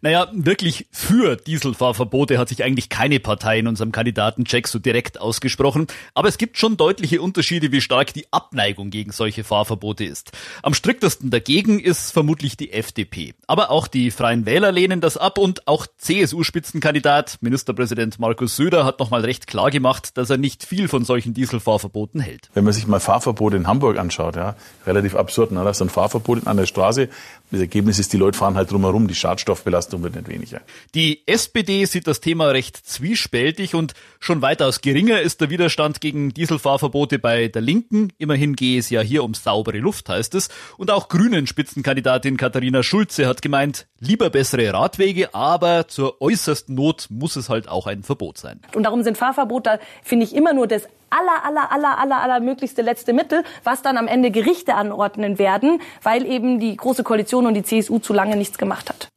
Naja, 0.00 0.28
wirklich 0.32 0.86
für 0.92 1.36
Dieselfahrverbote 1.36 2.38
hat 2.38 2.48
sich 2.48 2.64
eigentlich 2.64 2.88
keine 2.88 3.20
Partei 3.20 3.58
in 3.58 3.66
unserem 3.66 3.92
Kandidatencheck 3.92 4.68
so 4.68 4.78
direkt 4.78 5.20
ausgesprochen, 5.20 5.86
aber 6.14 6.28
es 6.28 6.38
gibt 6.38 6.58
schon 6.58 6.76
deutliche 6.76 7.20
Unterschiede, 7.22 7.72
wie 7.72 7.80
stark 7.80 8.12
die 8.12 8.26
Abneigung 8.32 8.90
gegen 8.90 9.12
solche 9.12 9.44
Fahrverbote 9.44 10.04
ist. 10.04 10.32
Am 10.62 10.74
striktesten 10.74 11.30
dagegen 11.30 11.80
ist 11.80 12.12
vermutlich 12.12 12.56
die 12.56 12.72
FDP. 12.72 13.34
Aber 13.46 13.70
auch 13.70 13.86
die 13.86 14.10
Freien 14.10 14.46
Wähler 14.46 14.72
lehnen 14.72 15.00
das 15.00 15.16
ab 15.16 15.38
und 15.38 15.66
auch 15.66 15.86
CSU-Spitzenkandidat 15.98 17.38
Ministerpräsident 17.40 18.18
Markus 18.18 18.56
Söder 18.56 18.84
hat 18.84 19.00
nochmal 19.00 19.22
recht 19.22 19.46
klar 19.46 19.70
gemacht, 19.70 20.16
dass 20.16 20.30
er 20.30 20.36
nicht 20.36 20.64
viel 20.64 20.88
von 20.88 21.04
solchen 21.04 21.34
Dieselfahrverboten 21.34 22.20
hält. 22.20 22.50
Wenn 22.54 22.64
man 22.64 22.72
sich 22.72 22.86
mal 22.86 23.00
Fahrverbote 23.00 23.56
in 23.56 23.66
Hamburg 23.66 23.98
anschaut, 23.98 24.36
ja, 24.36 24.56
relativ 24.86 25.14
absurd, 25.14 25.52
ne? 25.52 25.64
das 25.64 25.78
ist 25.78 25.82
ein 25.82 25.88
Fahrverbot 25.88 26.46
an 26.46 26.56
der 26.56 26.66
Straße. 26.66 27.08
Das 27.50 27.60
Ergebnis 27.60 27.98
ist, 27.98 28.12
die 28.12 28.16
Leute 28.16 28.36
fahren 28.36 28.56
halt 28.56 28.70
drumherum, 28.70 29.08
die 29.08 29.14
Schadstoffe 29.14 29.57
Kraftstoffbelastung 29.58 30.02
wird 30.02 30.14
nicht 30.16 30.28
weniger. 30.28 30.60
Die 30.94 31.26
SPD 31.26 31.84
sieht 31.84 32.06
das 32.06 32.20
Thema 32.20 32.48
recht 32.48 32.76
zwiespältig 32.76 33.74
und 33.74 33.94
schon 34.20 34.42
weitaus 34.42 34.80
geringer 34.80 35.20
ist 35.20 35.40
der 35.40 35.50
Widerstand 35.50 36.00
gegen 36.00 36.30
Dieselfahrverbote 36.30 37.18
bei 37.18 37.48
der 37.48 37.62
Linken. 37.62 38.12
Immerhin 38.18 38.54
gehe 38.54 38.78
es 38.78 38.90
ja 38.90 39.00
hier 39.00 39.24
um 39.24 39.34
saubere 39.34 39.78
Luft, 39.78 40.08
heißt 40.08 40.34
es. 40.34 40.48
Und 40.76 40.90
auch 40.90 41.08
Grünen 41.08 41.46
Spitzenkandidatin 41.46 42.36
Katharina 42.36 42.82
Schulze 42.82 43.26
hat 43.26 43.42
gemeint, 43.42 43.86
lieber 44.00 44.30
bessere 44.30 44.72
Radwege, 44.72 45.34
aber 45.34 45.88
zur 45.88 46.20
äußersten 46.20 46.74
Not 46.74 47.06
muss 47.10 47.36
es 47.36 47.48
halt 47.48 47.68
auch 47.68 47.86
ein 47.86 48.02
Verbot 48.02 48.38
sein. 48.38 48.60
Und 48.74 48.84
darum 48.84 49.02
sind 49.02 49.18
Fahrverbote, 49.18 49.80
finde 50.02 50.24
ich, 50.24 50.34
immer 50.34 50.52
nur 50.52 50.66
das 50.66 50.88
aller, 51.10 51.44
aller, 51.44 51.72
aller, 51.72 51.98
aller, 51.98 52.22
aller 52.22 52.40
möglichste 52.40 52.82
letzte 52.82 53.12
Mittel, 53.12 53.42
was 53.64 53.82
dann 53.82 53.96
am 53.96 54.06
Ende 54.08 54.30
Gerichte 54.30 54.74
anordnen 54.74 55.38
werden, 55.38 55.80
weil 56.02 56.26
eben 56.26 56.60
die 56.60 56.76
Große 56.76 57.04
Koalition 57.04 57.46
und 57.46 57.54
die 57.54 57.62
CSU 57.62 57.98
zu 57.98 58.12
lange 58.12 58.36
nichts 58.36 58.58
gemacht 58.58 58.88
hat. 58.88 59.08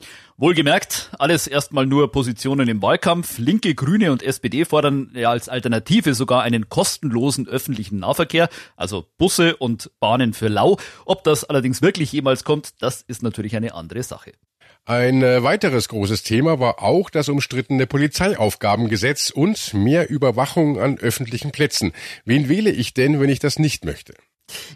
Wohlgemerkt, 0.41 1.12
alles 1.19 1.45
erstmal 1.45 1.86
nur 1.86 2.12
Positionen 2.12 2.67
im 2.67 2.81
Wahlkampf. 2.81 3.38
Linke, 3.38 3.75
Grüne 3.75 4.12
und 4.12 4.24
SPD 4.24 4.65
fordern 4.65 5.12
ja 5.13 5.29
als 5.29 5.50
Alternative 5.50 6.15
sogar 6.15 6.41
einen 6.41 6.67
kostenlosen 6.67 7.48
öffentlichen 7.48 8.00
Nahverkehr, 8.00 8.50
also 8.75 9.05
Busse 9.19 9.55
und 9.57 9.91
Bahnen 10.00 10.33
für 10.33 10.48
lau. 10.48 10.77
Ob 11.05 11.24
das 11.24 11.43
allerdings 11.43 11.83
wirklich 11.83 12.12
jemals 12.12 12.43
kommt, 12.43 12.81
das 12.81 13.03
ist 13.03 13.21
natürlich 13.21 13.55
eine 13.55 13.75
andere 13.75 14.01
Sache. 14.01 14.31
Ein 14.85 15.21
äh, 15.21 15.43
weiteres 15.43 15.89
großes 15.89 16.23
Thema 16.23 16.59
war 16.59 16.81
auch 16.81 17.11
das 17.11 17.29
umstrittene 17.29 17.85
Polizeiaufgabengesetz 17.85 19.29
und 19.29 19.75
mehr 19.75 20.09
Überwachung 20.09 20.79
an 20.79 20.97
öffentlichen 20.97 21.51
Plätzen. 21.51 21.93
Wen 22.25 22.50
wähle 22.50 22.71
ich 22.71 22.95
denn, 22.95 23.19
wenn 23.19 23.29
ich 23.29 23.39
das 23.39 23.59
nicht 23.59 23.85
möchte? 23.85 24.15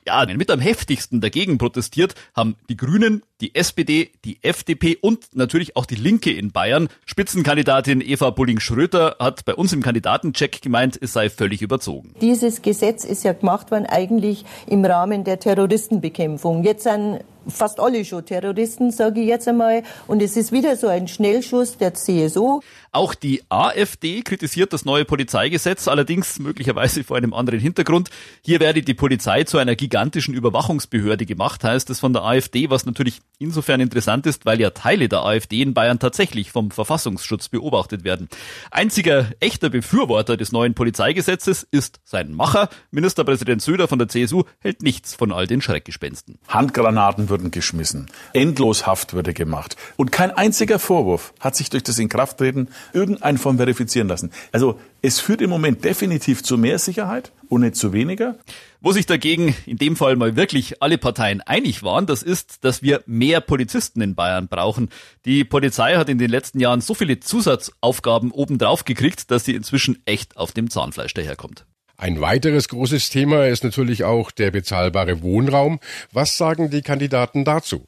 Ja, 0.05 0.25
mit 0.25 0.51
am 0.51 0.59
heftigsten 0.59 1.21
dagegen 1.21 1.57
protestiert 1.57 2.13
haben 2.35 2.55
die 2.69 2.77
Grünen, 2.77 3.24
die 3.42 3.54
SPD, 3.54 4.12
die 4.24 4.39
FDP 4.42 4.98
und 5.01 5.36
natürlich 5.36 5.75
auch 5.75 5.86
die 5.86 5.96
Linke 5.96 6.32
in 6.32 6.51
Bayern. 6.51 6.88
Spitzenkandidatin 7.06 8.01
Eva 8.01 8.30
Bulling-Schröter 8.30 9.18
hat 9.20 9.46
bei 9.46 9.56
uns 9.56 9.74
im 9.74 9.84
Kandidatencheck 9.84 10.62
gemeint, 10.62 10.98
es 11.01 11.13
sei 11.13 11.30
völlig 11.30 11.62
überzogen. 11.62 12.13
Dieses 12.22 12.62
Gesetz 12.62 13.04
ist 13.04 13.24
ja 13.24 13.34
gemacht 13.34 13.72
worden 13.72 13.86
eigentlich 13.86 14.46
im 14.68 14.86
Rahmen 14.86 15.24
der 15.24 15.39
Terroristenbekämpfung. 15.39 16.63
Jetzt 16.63 16.84
sind 16.84 17.20
fast 17.48 17.80
alle 17.80 18.06
schon 18.06 18.25
Terroristen, 18.25 18.92
sage 18.92 19.22
ich 19.22 19.27
jetzt 19.27 19.48
einmal. 19.48 19.84
Und 20.08 20.22
es 20.22 20.38
ist 20.38 20.51
wieder 20.51 20.75
so 20.75 20.88
ein 20.88 21.08
Schnellschuss 21.08 21.77
der 21.77 21.94
CSU. 21.94 22.62
Auch 22.92 23.13
die 23.13 23.44
AfD 23.50 24.22
kritisiert 24.22 24.74
das 24.74 24.86
neue 24.86 25.06
Polizeigesetz, 25.06 25.88
allerdings 25.88 26.39
möglicherweise 26.39 27.04
vor 27.04 27.18
einem 27.18 27.34
anderen 27.34 27.60
Hintergrund. 27.60 28.10
Hier 28.42 28.60
werde 28.60 28.82
die 28.82 28.94
Polizei 28.94 29.44
zu 29.44 29.58
einer 29.58 29.75
gigantischen 29.75 30.34
Überwachungsbehörde 30.34 31.25
gemacht, 31.25 31.63
heißt 31.63 31.89
es 31.89 32.00
von 32.00 32.13
der 32.13 32.24
AfD, 32.24 32.70
was 32.70 32.86
natürlich 32.86 33.22
insofern 33.39 33.80
interessant 33.80 34.25
ist, 34.25 34.46
weil 34.46 34.60
ja 34.60 34.70
Teile 34.70 35.10
der 35.10 35.24
AfD 35.24 35.62
in 35.62 35.74
Bayern 35.74 36.00
tatsächlich 36.00 36.51
vom 36.51 36.72
Verfassungsschutz 36.72 37.50
beobachtet 37.50 38.04
werden. 38.04 38.30
Einziger 38.72 39.32
echter 39.39 39.70
Befürworter 39.70 40.38
des 40.38 40.51
neuen 40.51 40.74
Polizeigesetzes 40.74 41.68
ist 41.72 42.00
sein 42.04 42.34
Macher. 42.34 42.70
Ministerpräsident 42.92 43.62
Söder 43.62 43.88
von 43.88 44.00
der 44.00 44.08
CSU 44.08 44.44
hält 44.60 44.82
nichts 44.82 45.15
von 45.15 45.32
all 45.32 45.48
den 45.48 45.62
Schreckgespensten. 45.62 46.39
Handgranaten 46.48 47.30
würden 47.30 47.51
geschmissen. 47.51 48.08
Endlos 48.34 48.88
Haft 48.88 49.13
würde 49.13 49.34
gemacht. 49.34 49.75
Und 49.98 50.12
kein 50.12 50.32
einziger 50.32 50.80
Vorwurf 50.80 51.34
hat 51.39 51.56
sich 51.56 51.70
durch 51.70 51.84
das 51.84 52.00
Inkrafttreten 52.00 52.70
irgendeine 52.94 53.38
Form 53.38 53.58
verifizieren 53.58 54.08
lassen. 54.08 54.32
Also 54.51 54.80
es 55.01 55.20
führt 55.20 55.42
im 55.42 55.50
Moment 55.50 55.84
definitiv 55.84 56.44
zu 56.44 56.58
mehr 56.58 56.80
Sicherheit 56.80 57.32
und 57.49 57.61
nicht 57.61 57.75
zu 57.75 57.93
weniger. 57.93 58.37
Wo 58.81 58.91
sich 58.91 59.05
dagegen 59.05 59.55
in 59.65 59.77
dem 59.77 59.95
Fall 59.95 60.15
mal 60.15 60.35
wirklich 60.35 60.81
alle 60.81 60.97
Parteien 60.97 61.41
einig 61.41 61.83
waren, 61.83 62.05
das 62.05 62.23
ist, 62.23 62.63
dass 62.63 62.81
wir 62.81 63.03
mehr 63.05 63.41
Polizisten 63.41 64.01
in 64.01 64.15
Bayern 64.15 64.47
brauchen. 64.47 64.89
Die 65.25 65.43
Polizei 65.43 65.95
hat 65.95 66.09
in 66.09 66.17
den 66.17 66.29
letzten 66.29 66.59
Jahren 66.59 66.81
so 66.81 66.93
viele 66.93 67.19
Zusatzaufgaben 67.19 68.31
obendrauf 68.31 68.85
gekriegt, 68.85 69.31
dass 69.31 69.45
sie 69.45 69.55
inzwischen 69.55 70.01
echt 70.05 70.37
auf 70.37 70.51
dem 70.51 70.69
Zahnfleisch 70.69 71.13
daherkommt. 71.13 71.65
Ein 71.97 72.19
weiteres 72.19 72.67
großes 72.67 73.09
Thema 73.09 73.47
ist 73.47 73.63
natürlich 73.63 74.03
auch 74.03 74.31
der 74.31 74.51
bezahlbare 74.51 75.21
Wohnraum. 75.21 75.79
Was 76.11 76.37
sagen 76.37 76.69
die 76.69 76.81
Kandidaten 76.81 77.45
dazu? 77.45 77.85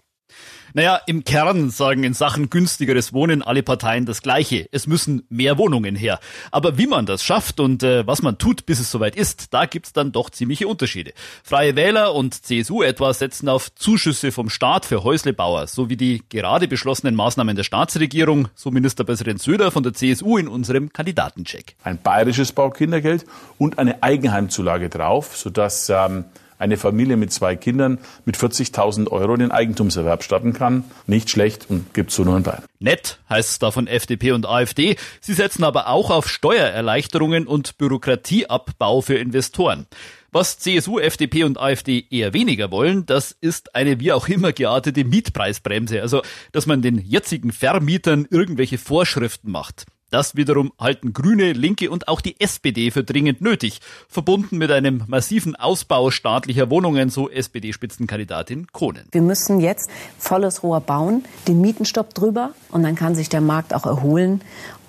Naja, 0.74 1.00
im 1.08 1.24
Kern 1.24 1.70
sagen 1.70 2.04
in 2.04 2.14
Sachen 2.14 2.50
günstigeres 2.50 3.14
Wohnen 3.14 3.42
alle 3.42 3.64
Parteien 3.64 4.06
das 4.06 4.22
Gleiche. 4.22 4.68
Es 4.72 4.88
müssen 4.88 5.24
mehr 5.30 5.58
Wohnungen 5.58 5.96
her. 5.96 6.20
Aber 6.52 6.78
wie 6.78 6.88
man 6.88 7.06
das 7.06 7.24
schafft 7.24 7.60
und 7.60 7.84
äh, 7.84 8.06
was 8.06 8.22
man 8.22 8.38
tut, 8.38 8.66
bis 8.66 8.80
es 8.80 8.92
soweit 8.92 9.16
ist, 9.16 9.54
da 9.54 9.66
gibt's 9.66 9.94
dann 9.94 10.12
doch 10.12 10.30
ziemliche 10.30 10.68
Unterschiede. 10.68 11.14
Freie 11.44 11.76
Wähler 11.76 12.14
und 12.14 12.34
CSU 12.34 12.84
etwa 12.84 13.14
setzen 13.14 13.50
auf 13.50 13.74
Zuschüsse 13.76 14.32
vom 14.32 14.50
Staat 14.50 14.86
für 14.86 15.04
Häuslebauer, 15.04 15.68
sowie 15.68 15.98
die 15.98 16.24
gerade 16.30 16.68
beschlossenen 16.68 17.16
Maßnahmen 17.16 17.56
der 17.56 17.64
Staatsregierung, 17.64 18.50
so 18.56 18.72
Ministerpräsident 18.72 19.42
Söder 19.42 19.72
von 19.72 19.84
der 19.84 19.94
CSU 19.94 20.38
in 20.38 20.48
unserem 20.48 20.92
Kandidatencheck. 20.92 21.76
Ein 21.84 22.02
bayerisches 22.02 22.52
Baukindergeld 22.52 23.26
und 23.58 23.80
eine 23.80 24.04
Eigenheimzulage 24.04 24.90
drauf, 24.90 25.38
sodass 25.38 25.90
ähm, 25.90 26.26
eine 26.60 26.78
Familie 26.78 27.18
mit 27.18 27.32
zwei 27.32 27.56
Kindern 27.56 28.00
mit 28.26 28.38
40.000 28.38 29.10
Euro 29.12 29.36
den 29.38 29.52
Eigentumserwerb 29.52 30.24
starten 30.24 30.54
kann. 30.54 30.84
Nicht 31.06 31.30
schlecht 31.30 31.66
und 31.70 31.94
gibt 31.94 32.12
so 32.12 32.24
nur 32.24 32.38
in 32.38 32.44
Bayern. 32.44 32.64
Nett 32.80 33.20
heißt 33.30 33.50
es 33.50 33.60
da 33.60 33.72
von 33.72 33.88
FDP 33.88 34.32
und 34.32 34.46
AfD. 34.46 34.96
Sie 35.22 35.34
setzen 35.34 35.64
aber 35.64 35.88
auch 35.88 36.10
auf 36.10 36.30
Steuererleichterungen 36.30 37.48
und 37.48 37.78
Bürokratieabbau 37.78 39.02
für 39.02 39.16
Investoren. 39.16 39.88
Was 40.32 40.60
CSU, 40.60 41.00
FDP 41.00 41.46
und 41.46 41.58
AfD 41.58 42.06
eher 42.10 42.34
weniger 42.34 42.70
wollen, 42.70 43.06
das 43.06 43.32
ist 43.32 43.76
eine 43.76 44.00
wie 44.00 44.12
auch 44.12 44.28
immer 44.28 44.52
geartete 44.52 45.06
Mietpreisbremse. 45.06 46.02
Also, 46.02 46.22
dass 46.52 46.66
man 46.66 46.82
den 46.82 46.98
jetzigen 47.00 47.52
Vermietern 47.52 48.28
irgendwelche 48.30 48.78
Vorschriften 48.78 49.52
macht. 49.52 49.86
Das 50.10 50.38
wiederum 50.38 50.72
halten 50.80 51.12
Grüne, 51.12 51.52
Linke 51.52 51.92
und 51.92 52.08
auch 52.08 52.22
die 52.22 52.40
SPD 52.40 52.92
für 52.92 53.04
dringend 53.04 53.42
nötig, 53.42 53.82
verbunden 54.08 54.58
mit 54.58 54.72
einem 54.72 55.04
massiven 55.08 55.58
Ausbau 55.58 56.12
staatlicher 56.12 56.70
Wohnungen, 56.70 57.10
so 57.10 57.30
SPD-Spitzenkandidatin 57.30 58.68
Kohnen. 58.72 59.04
Wir 59.12 59.22
müssen 59.22 59.60
jetzt 59.60 59.90
volles 60.18 60.64
Rohr 60.64 60.80
bauen, 60.80 61.26
den 61.50 61.60
Mietenstopp 61.60 62.14
drüber 62.14 62.52
und 62.70 62.84
dann 62.84 62.96
kann 62.96 63.16
sich 63.16 63.28
der 63.28 63.42
Markt 63.42 63.74
auch 63.74 63.86
erholen. 63.86 64.42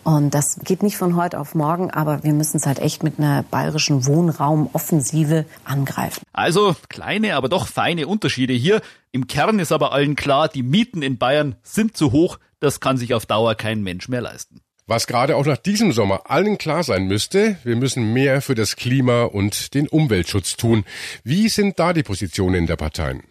Und 0.05 0.35
das 0.35 0.61
geht 0.61 0.85
nicht 0.85 0.97
von 0.97 1.17
heute 1.17 1.41
auf 1.41 1.57
morgen, 1.57 1.91
aber 1.91 2.23
wir 2.23 2.33
müssen 2.33 2.59
es 2.59 2.67
halt 2.67 2.79
echt 2.79 3.03
mit 3.03 3.19
einer 3.19 3.43
bayerischen 3.43 4.07
Wohnraumoffensive 4.07 5.47
angreifen. 5.65 6.23
Also 6.33 6.77
kleine, 6.89 7.35
aber 7.35 7.49
doch 7.49 7.67
feine 7.67 8.07
Unterschiede 8.07 8.53
hier. 8.53 8.81
Im 9.11 9.27
Kern 9.27 9.59
ist 9.59 9.73
aber 9.73 9.93
allen 9.93 10.15
klar, 10.15 10.49
die 10.49 10.63
Mieten 10.63 11.03
in 11.03 11.19
Bayern 11.19 11.57
sind 11.65 11.97
zu 11.97 12.13
hoch. 12.13 12.39
Das 12.61 12.79
kann 12.79 12.97
sich 12.97 13.15
auf 13.15 13.27
Dauer 13.27 13.57
kein 13.57 13.83
Mensch 13.83 14.09
mehr 14.09 14.21
leisten. 14.21 14.61
Was 14.89 15.07
gerade 15.07 15.37
auch 15.37 15.45
nach 15.45 15.59
diesem 15.59 15.93
Sommer 15.93 16.31
allen 16.31 16.57
klar 16.57 16.83
sein 16.83 17.09
müsste, 17.09 17.59
wir 17.63 17.77
müssen 17.77 18.15
mehr 18.15 18.41
für 18.41 18.55
das 18.55 18.75
Klima 18.75 19.25
und 19.25 19.75
den 19.75 19.87
Umweltschutz 19.87 20.57
tun. 20.57 20.87
Wie 21.23 21.51
sind 21.51 21.79
da 21.79 21.93
die 21.93 22.03
Positionen 22.03 22.67
der 22.67 22.77
Parteien? 22.77 23.23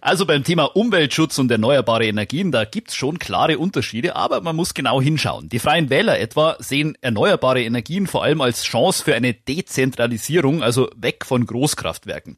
Also 0.00 0.26
beim 0.26 0.44
Thema 0.44 0.64
Umweltschutz 0.64 1.38
und 1.38 1.50
erneuerbare 1.50 2.06
Energien, 2.06 2.52
da 2.52 2.64
gibt's 2.64 2.94
schon 2.94 3.18
klare 3.18 3.58
Unterschiede, 3.58 4.16
aber 4.16 4.40
man 4.40 4.56
muss 4.56 4.74
genau 4.74 5.00
hinschauen. 5.00 5.48
Die 5.48 5.58
Freien 5.58 5.90
Wähler 5.90 6.18
etwa 6.20 6.56
sehen 6.58 6.96
erneuerbare 7.00 7.62
Energien 7.62 8.06
vor 8.06 8.22
allem 8.22 8.40
als 8.40 8.64
Chance 8.64 9.04
für 9.04 9.14
eine 9.14 9.34
Dezentralisierung, 9.34 10.62
also 10.62 10.88
weg 10.96 11.24
von 11.24 11.46
Großkraftwerken. 11.46 12.36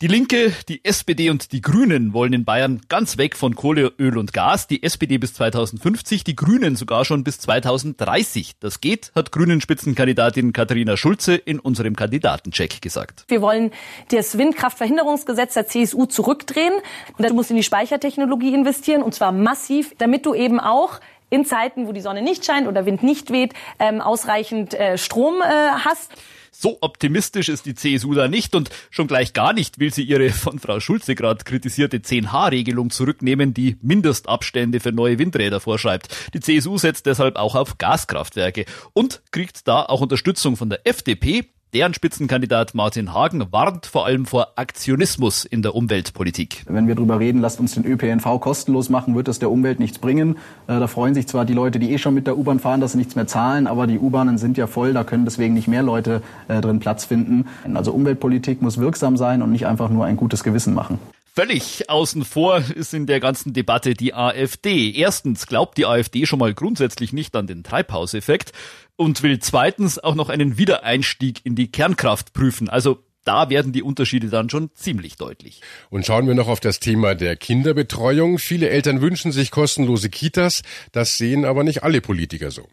Die 0.00 0.06
Linke, 0.06 0.52
die 0.68 0.84
SPD 0.84 1.30
und 1.30 1.52
die 1.52 1.60
Grünen 1.60 2.12
wollen 2.12 2.32
in 2.32 2.44
Bayern 2.44 2.80
ganz 2.88 3.18
weg 3.18 3.36
von 3.36 3.54
Kohle, 3.54 3.92
Öl 3.98 4.16
und 4.16 4.32
Gas, 4.32 4.66
die 4.66 4.82
SPD 4.82 5.18
bis 5.18 5.34
2050, 5.34 6.24
die 6.24 6.36
Grünen 6.36 6.76
sogar 6.76 7.04
schon 7.04 7.24
bis 7.24 7.38
2030. 7.40 8.56
Das 8.60 8.80
geht, 8.80 9.12
hat 9.14 9.32
Grünen-Spitzenkandidatin 9.32 10.52
Katharina 10.52 10.96
Schulze 10.96 11.34
in 11.34 11.58
unserem 11.58 11.96
Kandidatencheck 11.96 12.80
gesagt. 12.80 13.24
Wir 13.28 13.42
wollen 13.42 13.70
das 14.10 14.38
Windkraftverhinderungsgesetz 14.38 15.54
der 15.54 15.66
CSU 15.66 16.06
zurückdrehen 16.06 16.69
Und 17.16 17.28
du 17.28 17.34
musst 17.34 17.50
in 17.50 17.56
die 17.56 17.62
Speichertechnologie 17.62 18.54
investieren 18.54 19.02
und 19.02 19.14
zwar 19.14 19.32
massiv, 19.32 19.94
damit 19.98 20.26
du 20.26 20.34
eben 20.34 20.60
auch 20.60 21.00
in 21.30 21.44
Zeiten, 21.44 21.86
wo 21.86 21.92
die 21.92 22.00
Sonne 22.00 22.22
nicht 22.22 22.44
scheint 22.44 22.66
oder 22.66 22.86
Wind 22.86 23.02
nicht 23.02 23.30
weht, 23.30 23.54
ähm, 23.78 24.00
ausreichend 24.00 24.74
äh, 24.74 24.98
Strom 24.98 25.40
äh, 25.40 25.44
hast. 25.84 26.12
So 26.52 26.78
optimistisch 26.80 27.48
ist 27.48 27.64
die 27.64 27.74
CSU 27.74 28.12
da 28.12 28.26
nicht 28.26 28.54
und 28.54 28.70
schon 28.90 29.06
gleich 29.06 29.32
gar 29.32 29.52
nicht 29.52 29.78
will 29.78 29.94
sie 29.94 30.02
ihre 30.02 30.30
von 30.30 30.58
Frau 30.58 30.80
Schulze 30.80 31.14
gerade 31.14 31.44
kritisierte 31.44 31.98
10H-Regelung 31.98 32.90
zurücknehmen, 32.90 33.54
die 33.54 33.76
Mindestabstände 33.80 34.80
für 34.80 34.92
neue 34.92 35.18
Windräder 35.18 35.60
vorschreibt. 35.60 36.08
Die 36.34 36.40
CSU 36.40 36.76
setzt 36.76 37.06
deshalb 37.06 37.36
auch 37.36 37.54
auf 37.54 37.78
Gaskraftwerke 37.78 38.66
und 38.92 39.22
kriegt 39.30 39.68
da 39.68 39.84
auch 39.84 40.00
Unterstützung 40.00 40.56
von 40.56 40.68
der 40.68 40.86
FDP, 40.86 41.46
Deren 41.72 41.94
Spitzenkandidat 41.94 42.74
Martin 42.74 43.14
Hagen 43.14 43.52
warnt 43.52 43.86
vor 43.86 44.04
allem 44.04 44.26
vor 44.26 44.54
Aktionismus 44.56 45.44
in 45.44 45.62
der 45.62 45.76
Umweltpolitik. 45.76 46.64
Wenn 46.66 46.88
wir 46.88 46.96
darüber 46.96 47.20
reden, 47.20 47.40
lasst 47.40 47.60
uns 47.60 47.74
den 47.74 47.84
ÖPNV 47.84 48.40
kostenlos 48.40 48.88
machen, 48.88 49.14
wird 49.14 49.28
das 49.28 49.38
der 49.38 49.52
Umwelt 49.52 49.78
nichts 49.78 50.00
bringen. 50.00 50.36
Äh, 50.66 50.80
da 50.80 50.88
freuen 50.88 51.14
sich 51.14 51.28
zwar 51.28 51.44
die 51.44 51.52
Leute, 51.52 51.78
die 51.78 51.92
eh 51.92 51.98
schon 51.98 52.14
mit 52.14 52.26
der 52.26 52.36
U-Bahn 52.36 52.58
fahren, 52.58 52.80
dass 52.80 52.92
sie 52.92 52.98
nichts 52.98 53.14
mehr 53.14 53.28
zahlen, 53.28 53.68
aber 53.68 53.86
die 53.86 54.00
U-Bahnen 54.00 54.36
sind 54.36 54.58
ja 54.58 54.66
voll, 54.66 54.92
da 54.92 55.04
können 55.04 55.24
deswegen 55.24 55.54
nicht 55.54 55.68
mehr 55.68 55.84
Leute 55.84 56.22
äh, 56.48 56.60
drin 56.60 56.80
Platz 56.80 57.04
finden. 57.04 57.46
Also 57.72 57.92
Umweltpolitik 57.92 58.62
muss 58.62 58.78
wirksam 58.78 59.16
sein 59.16 59.40
und 59.40 59.52
nicht 59.52 59.66
einfach 59.66 59.90
nur 59.90 60.06
ein 60.06 60.16
gutes 60.16 60.42
Gewissen 60.42 60.74
machen. 60.74 60.98
Völlig 61.32 61.88
außen 61.88 62.24
vor 62.24 62.60
ist 62.74 62.92
in 62.92 63.06
der 63.06 63.20
ganzen 63.20 63.52
Debatte 63.52 63.94
die 63.94 64.12
AfD. 64.12 64.90
Erstens 64.90 65.46
glaubt 65.46 65.78
die 65.78 65.86
AfD 65.86 66.26
schon 66.26 66.40
mal 66.40 66.52
grundsätzlich 66.52 67.12
nicht 67.12 67.36
an 67.36 67.46
den 67.46 67.62
Treibhauseffekt 67.62 68.52
und 69.00 69.22
will 69.22 69.38
zweitens 69.38 69.98
auch 69.98 70.14
noch 70.14 70.28
einen 70.28 70.58
Wiedereinstieg 70.58 71.40
in 71.44 71.54
die 71.54 71.72
Kernkraft 71.72 72.34
prüfen. 72.34 72.68
Also 72.68 73.02
da 73.24 73.48
werden 73.48 73.72
die 73.72 73.82
Unterschiede 73.82 74.28
dann 74.28 74.50
schon 74.50 74.70
ziemlich 74.74 75.16
deutlich. 75.16 75.60
Und 75.88 76.04
schauen 76.04 76.26
wir 76.26 76.34
noch 76.34 76.48
auf 76.48 76.60
das 76.60 76.80
Thema 76.80 77.14
der 77.14 77.36
Kinderbetreuung. 77.36 78.38
Viele 78.38 78.68
Eltern 78.68 79.00
wünschen 79.00 79.30
sich 79.30 79.50
kostenlose 79.50 80.10
Kitas, 80.10 80.62
das 80.92 81.16
sehen 81.16 81.44
aber 81.44 81.62
nicht 81.62 81.82
alle 81.82 82.00
Politiker 82.00 82.50
so. 82.50 82.68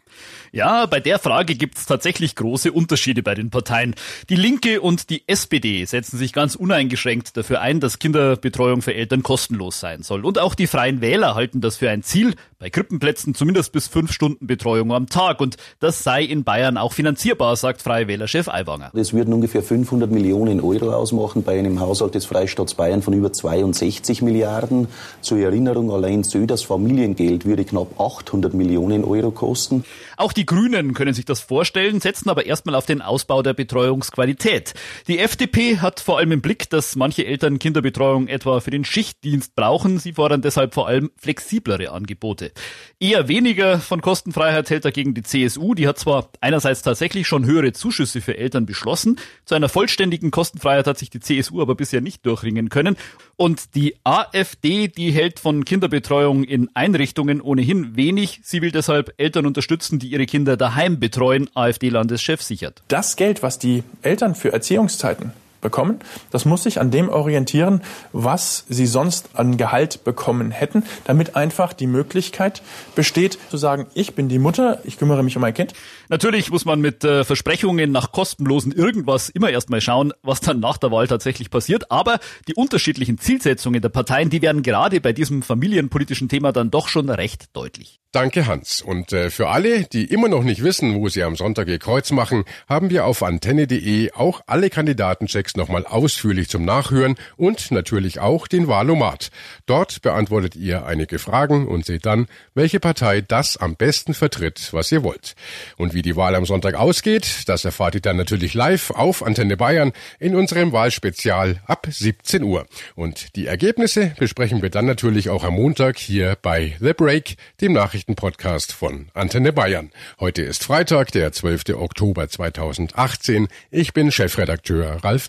Ja, 0.52 0.86
bei 0.86 1.00
der 1.00 1.18
Frage 1.18 1.54
gibt's 1.54 1.86
tatsächlich 1.86 2.34
große 2.34 2.72
Unterschiede 2.72 3.22
bei 3.22 3.34
den 3.34 3.50
Parteien. 3.50 3.94
Die 4.30 4.36
Linke 4.36 4.80
und 4.80 5.10
die 5.10 5.28
SPD 5.28 5.84
setzen 5.84 6.18
sich 6.18 6.32
ganz 6.32 6.54
uneingeschränkt 6.54 7.36
dafür 7.36 7.60
ein, 7.60 7.80
dass 7.80 7.98
Kinderbetreuung 7.98 8.82
für 8.82 8.94
Eltern 8.94 9.22
kostenlos 9.22 9.80
sein 9.80 10.02
soll. 10.02 10.24
Und 10.24 10.38
auch 10.38 10.54
die 10.54 10.66
Freien 10.66 11.00
Wähler 11.00 11.34
halten 11.34 11.60
das 11.60 11.76
für 11.76 11.90
ein 11.90 12.02
Ziel, 12.02 12.34
bei 12.60 12.70
Krippenplätzen 12.70 13.36
zumindest 13.36 13.70
bis 13.70 13.86
fünf 13.86 14.10
Stunden 14.12 14.48
Betreuung 14.48 14.92
am 14.92 15.06
Tag. 15.06 15.40
Und 15.40 15.56
das 15.78 16.02
sei 16.02 16.24
in 16.24 16.42
Bayern 16.42 16.76
auch 16.76 16.92
finanzierbar, 16.92 17.54
sagt 17.54 17.82
Freie 17.82 18.08
Wählerchef 18.08 18.48
Aiwanger. 18.48 18.90
Das 18.94 19.12
würden 19.12 19.32
ungefähr 19.32 19.62
500 19.62 20.10
Millionen 20.10 20.60
Euro 20.60 20.92
ausmachen 20.92 21.44
bei 21.44 21.56
einem 21.56 21.78
Haushalt 21.78 22.16
des 22.16 22.26
Freistaats 22.26 22.74
Bayern 22.74 23.02
von 23.02 23.14
über 23.14 23.32
62 23.32 24.22
Milliarden. 24.22 24.88
Zur 25.20 25.38
Erinnerung, 25.38 25.92
allein 25.92 26.24
Söders 26.24 26.62
Familiengeld 26.62 27.44
würde 27.44 27.64
knapp 27.64 28.00
800 28.00 28.54
Millionen 28.54 29.04
Euro 29.04 29.30
kosten. 29.30 29.84
Auch 30.18 30.32
die 30.32 30.46
Grünen 30.46 30.94
können 30.94 31.14
sich 31.14 31.26
das 31.26 31.40
vorstellen, 31.40 32.00
setzen 32.00 32.28
aber 32.28 32.44
erstmal 32.44 32.74
auf 32.74 32.86
den 32.86 33.02
Ausbau 33.02 33.40
der 33.40 33.54
Betreuungsqualität. 33.54 34.74
Die 35.06 35.20
FDP 35.20 35.78
hat 35.78 36.00
vor 36.00 36.18
allem 36.18 36.32
im 36.32 36.40
Blick, 36.40 36.68
dass 36.70 36.96
manche 36.96 37.24
Eltern 37.24 37.60
Kinderbetreuung 37.60 38.26
etwa 38.26 38.58
für 38.58 38.72
den 38.72 38.84
Schichtdienst 38.84 39.54
brauchen. 39.54 40.00
Sie 40.00 40.14
fordern 40.14 40.42
deshalb 40.42 40.74
vor 40.74 40.88
allem 40.88 41.12
flexiblere 41.16 41.92
Angebote. 41.92 42.50
Eher 42.98 43.28
weniger 43.28 43.78
von 43.78 44.00
Kostenfreiheit 44.00 44.68
hält 44.70 44.84
dagegen 44.84 45.14
die 45.14 45.22
CSU. 45.22 45.74
Die 45.74 45.86
hat 45.86 46.00
zwar 46.00 46.30
einerseits 46.40 46.82
tatsächlich 46.82 47.28
schon 47.28 47.46
höhere 47.46 47.72
Zuschüsse 47.72 48.20
für 48.20 48.36
Eltern 48.36 48.66
beschlossen. 48.66 49.20
Zu 49.44 49.54
einer 49.54 49.68
vollständigen 49.68 50.32
Kostenfreiheit 50.32 50.88
hat 50.88 50.98
sich 50.98 51.10
die 51.10 51.20
CSU 51.20 51.62
aber 51.62 51.76
bisher 51.76 52.00
nicht 52.00 52.26
durchringen 52.26 52.70
können. 52.70 52.96
Und 53.36 53.76
die 53.76 53.94
AfD, 54.02 54.88
die 54.88 55.12
hält 55.12 55.38
von 55.38 55.64
Kinderbetreuung 55.64 56.42
in 56.42 56.70
Einrichtungen 56.74 57.40
ohnehin 57.40 57.94
wenig. 57.94 58.40
Sie 58.42 58.62
will 58.62 58.72
deshalb 58.72 59.14
Eltern 59.16 59.46
unterstützen, 59.46 60.00
die 60.00 60.07
ihre 60.08 60.26
Kinder 60.26 60.56
daheim 60.56 60.98
betreuen, 60.98 61.48
AfD-Landeschef 61.54 62.42
sichert. 62.42 62.82
Das 62.88 63.16
Geld, 63.16 63.42
was 63.42 63.58
die 63.58 63.82
Eltern 64.02 64.34
für 64.34 64.52
Erziehungszeiten 64.52 65.32
bekommen. 65.60 66.00
Das 66.30 66.44
muss 66.44 66.62
sich 66.62 66.80
an 66.80 66.90
dem 66.90 67.08
orientieren, 67.08 67.82
was 68.12 68.64
sie 68.68 68.86
sonst 68.86 69.30
an 69.34 69.56
Gehalt 69.56 70.04
bekommen 70.04 70.50
hätten, 70.50 70.84
damit 71.04 71.36
einfach 71.36 71.72
die 71.72 71.86
Möglichkeit 71.86 72.62
besteht 72.94 73.38
zu 73.50 73.56
sagen, 73.56 73.86
ich 73.94 74.14
bin 74.14 74.28
die 74.28 74.38
Mutter, 74.38 74.80
ich 74.84 74.98
kümmere 74.98 75.22
mich 75.22 75.36
um 75.36 75.42
mein 75.42 75.54
Kind. 75.54 75.72
Natürlich 76.08 76.50
muss 76.50 76.64
man 76.64 76.80
mit 76.80 77.04
äh, 77.04 77.24
Versprechungen 77.24 77.92
nach 77.92 78.12
kostenlosen 78.12 78.72
irgendwas 78.72 79.28
immer 79.28 79.50
erstmal 79.50 79.80
schauen, 79.80 80.12
was 80.22 80.40
dann 80.40 80.60
nach 80.60 80.78
der 80.78 80.90
Wahl 80.90 81.06
tatsächlich 81.06 81.50
passiert. 81.50 81.90
Aber 81.90 82.18
die 82.46 82.54
unterschiedlichen 82.54 83.18
Zielsetzungen 83.18 83.82
der 83.82 83.88
Parteien, 83.88 84.30
die 84.30 84.42
werden 84.42 84.62
gerade 84.62 85.00
bei 85.00 85.12
diesem 85.12 85.42
familienpolitischen 85.42 86.28
Thema 86.28 86.52
dann 86.52 86.70
doch 86.70 86.88
schon 86.88 87.10
recht 87.10 87.54
deutlich. 87.54 88.00
Danke, 88.12 88.46
Hans. 88.46 88.80
Und 88.80 89.12
äh, 89.12 89.28
für 89.28 89.48
alle, 89.48 89.84
die 89.84 90.04
immer 90.04 90.28
noch 90.28 90.42
nicht 90.42 90.62
wissen, 90.62 90.94
wo 90.94 91.08
sie 91.10 91.22
am 91.22 91.36
Sonntag 91.36 91.68
ihr 91.68 91.78
Kreuz 91.78 92.10
machen, 92.10 92.44
haben 92.66 92.88
wir 92.88 93.04
auf 93.04 93.22
antenne.de 93.22 94.12
auch 94.12 94.40
alle 94.46 94.70
Kandidatenchecks 94.70 95.47
nochmal 95.56 95.86
ausführlich 95.86 96.48
zum 96.48 96.64
Nachhören 96.64 97.16
und 97.36 97.70
natürlich 97.70 98.20
auch 98.20 98.48
den 98.48 98.66
Wahlomat. 98.66 99.30
Dort 99.66 100.02
beantwortet 100.02 100.56
ihr 100.56 100.86
einige 100.86 101.18
Fragen 101.18 101.68
und 101.68 101.84
seht 101.86 102.06
dann, 102.06 102.26
welche 102.54 102.80
Partei 102.80 103.20
das 103.20 103.56
am 103.56 103.76
besten 103.76 104.14
vertritt, 104.14 104.70
was 104.72 104.90
ihr 104.90 105.02
wollt. 105.02 105.36
Und 105.76 105.94
wie 105.94 106.02
die 106.02 106.16
Wahl 106.16 106.34
am 106.34 106.46
Sonntag 106.46 106.74
ausgeht, 106.74 107.42
das 107.46 107.64
erfahrt 107.64 107.94
ihr 107.94 108.00
dann 108.00 108.16
natürlich 108.16 108.54
live 108.54 108.90
auf 108.90 109.22
Antenne 109.22 109.56
Bayern 109.56 109.92
in 110.18 110.34
unserem 110.34 110.72
Wahlspezial 110.72 111.60
ab 111.66 111.86
17 111.88 112.42
Uhr. 112.42 112.66
Und 112.94 113.36
die 113.36 113.46
Ergebnisse 113.46 114.12
besprechen 114.18 114.62
wir 114.62 114.70
dann 114.70 114.86
natürlich 114.86 115.30
auch 115.30 115.44
am 115.44 115.54
Montag 115.54 115.98
hier 115.98 116.36
bei 116.40 116.76
The 116.80 116.94
Break, 116.94 117.36
dem 117.60 117.74
Nachrichten 117.74 118.08
Nachrichtenpodcast 118.08 118.72
von 118.72 119.10
Antenne 119.12 119.52
Bayern. 119.52 119.90
Heute 120.18 120.42
ist 120.42 120.64
Freitag, 120.64 121.12
der 121.12 121.32
12. 121.32 121.74
Oktober 121.74 122.28
2018. 122.28 123.48
Ich 123.70 123.92
bin 123.92 124.10
Chefredakteur 124.10 125.04
Ralf 125.04 125.28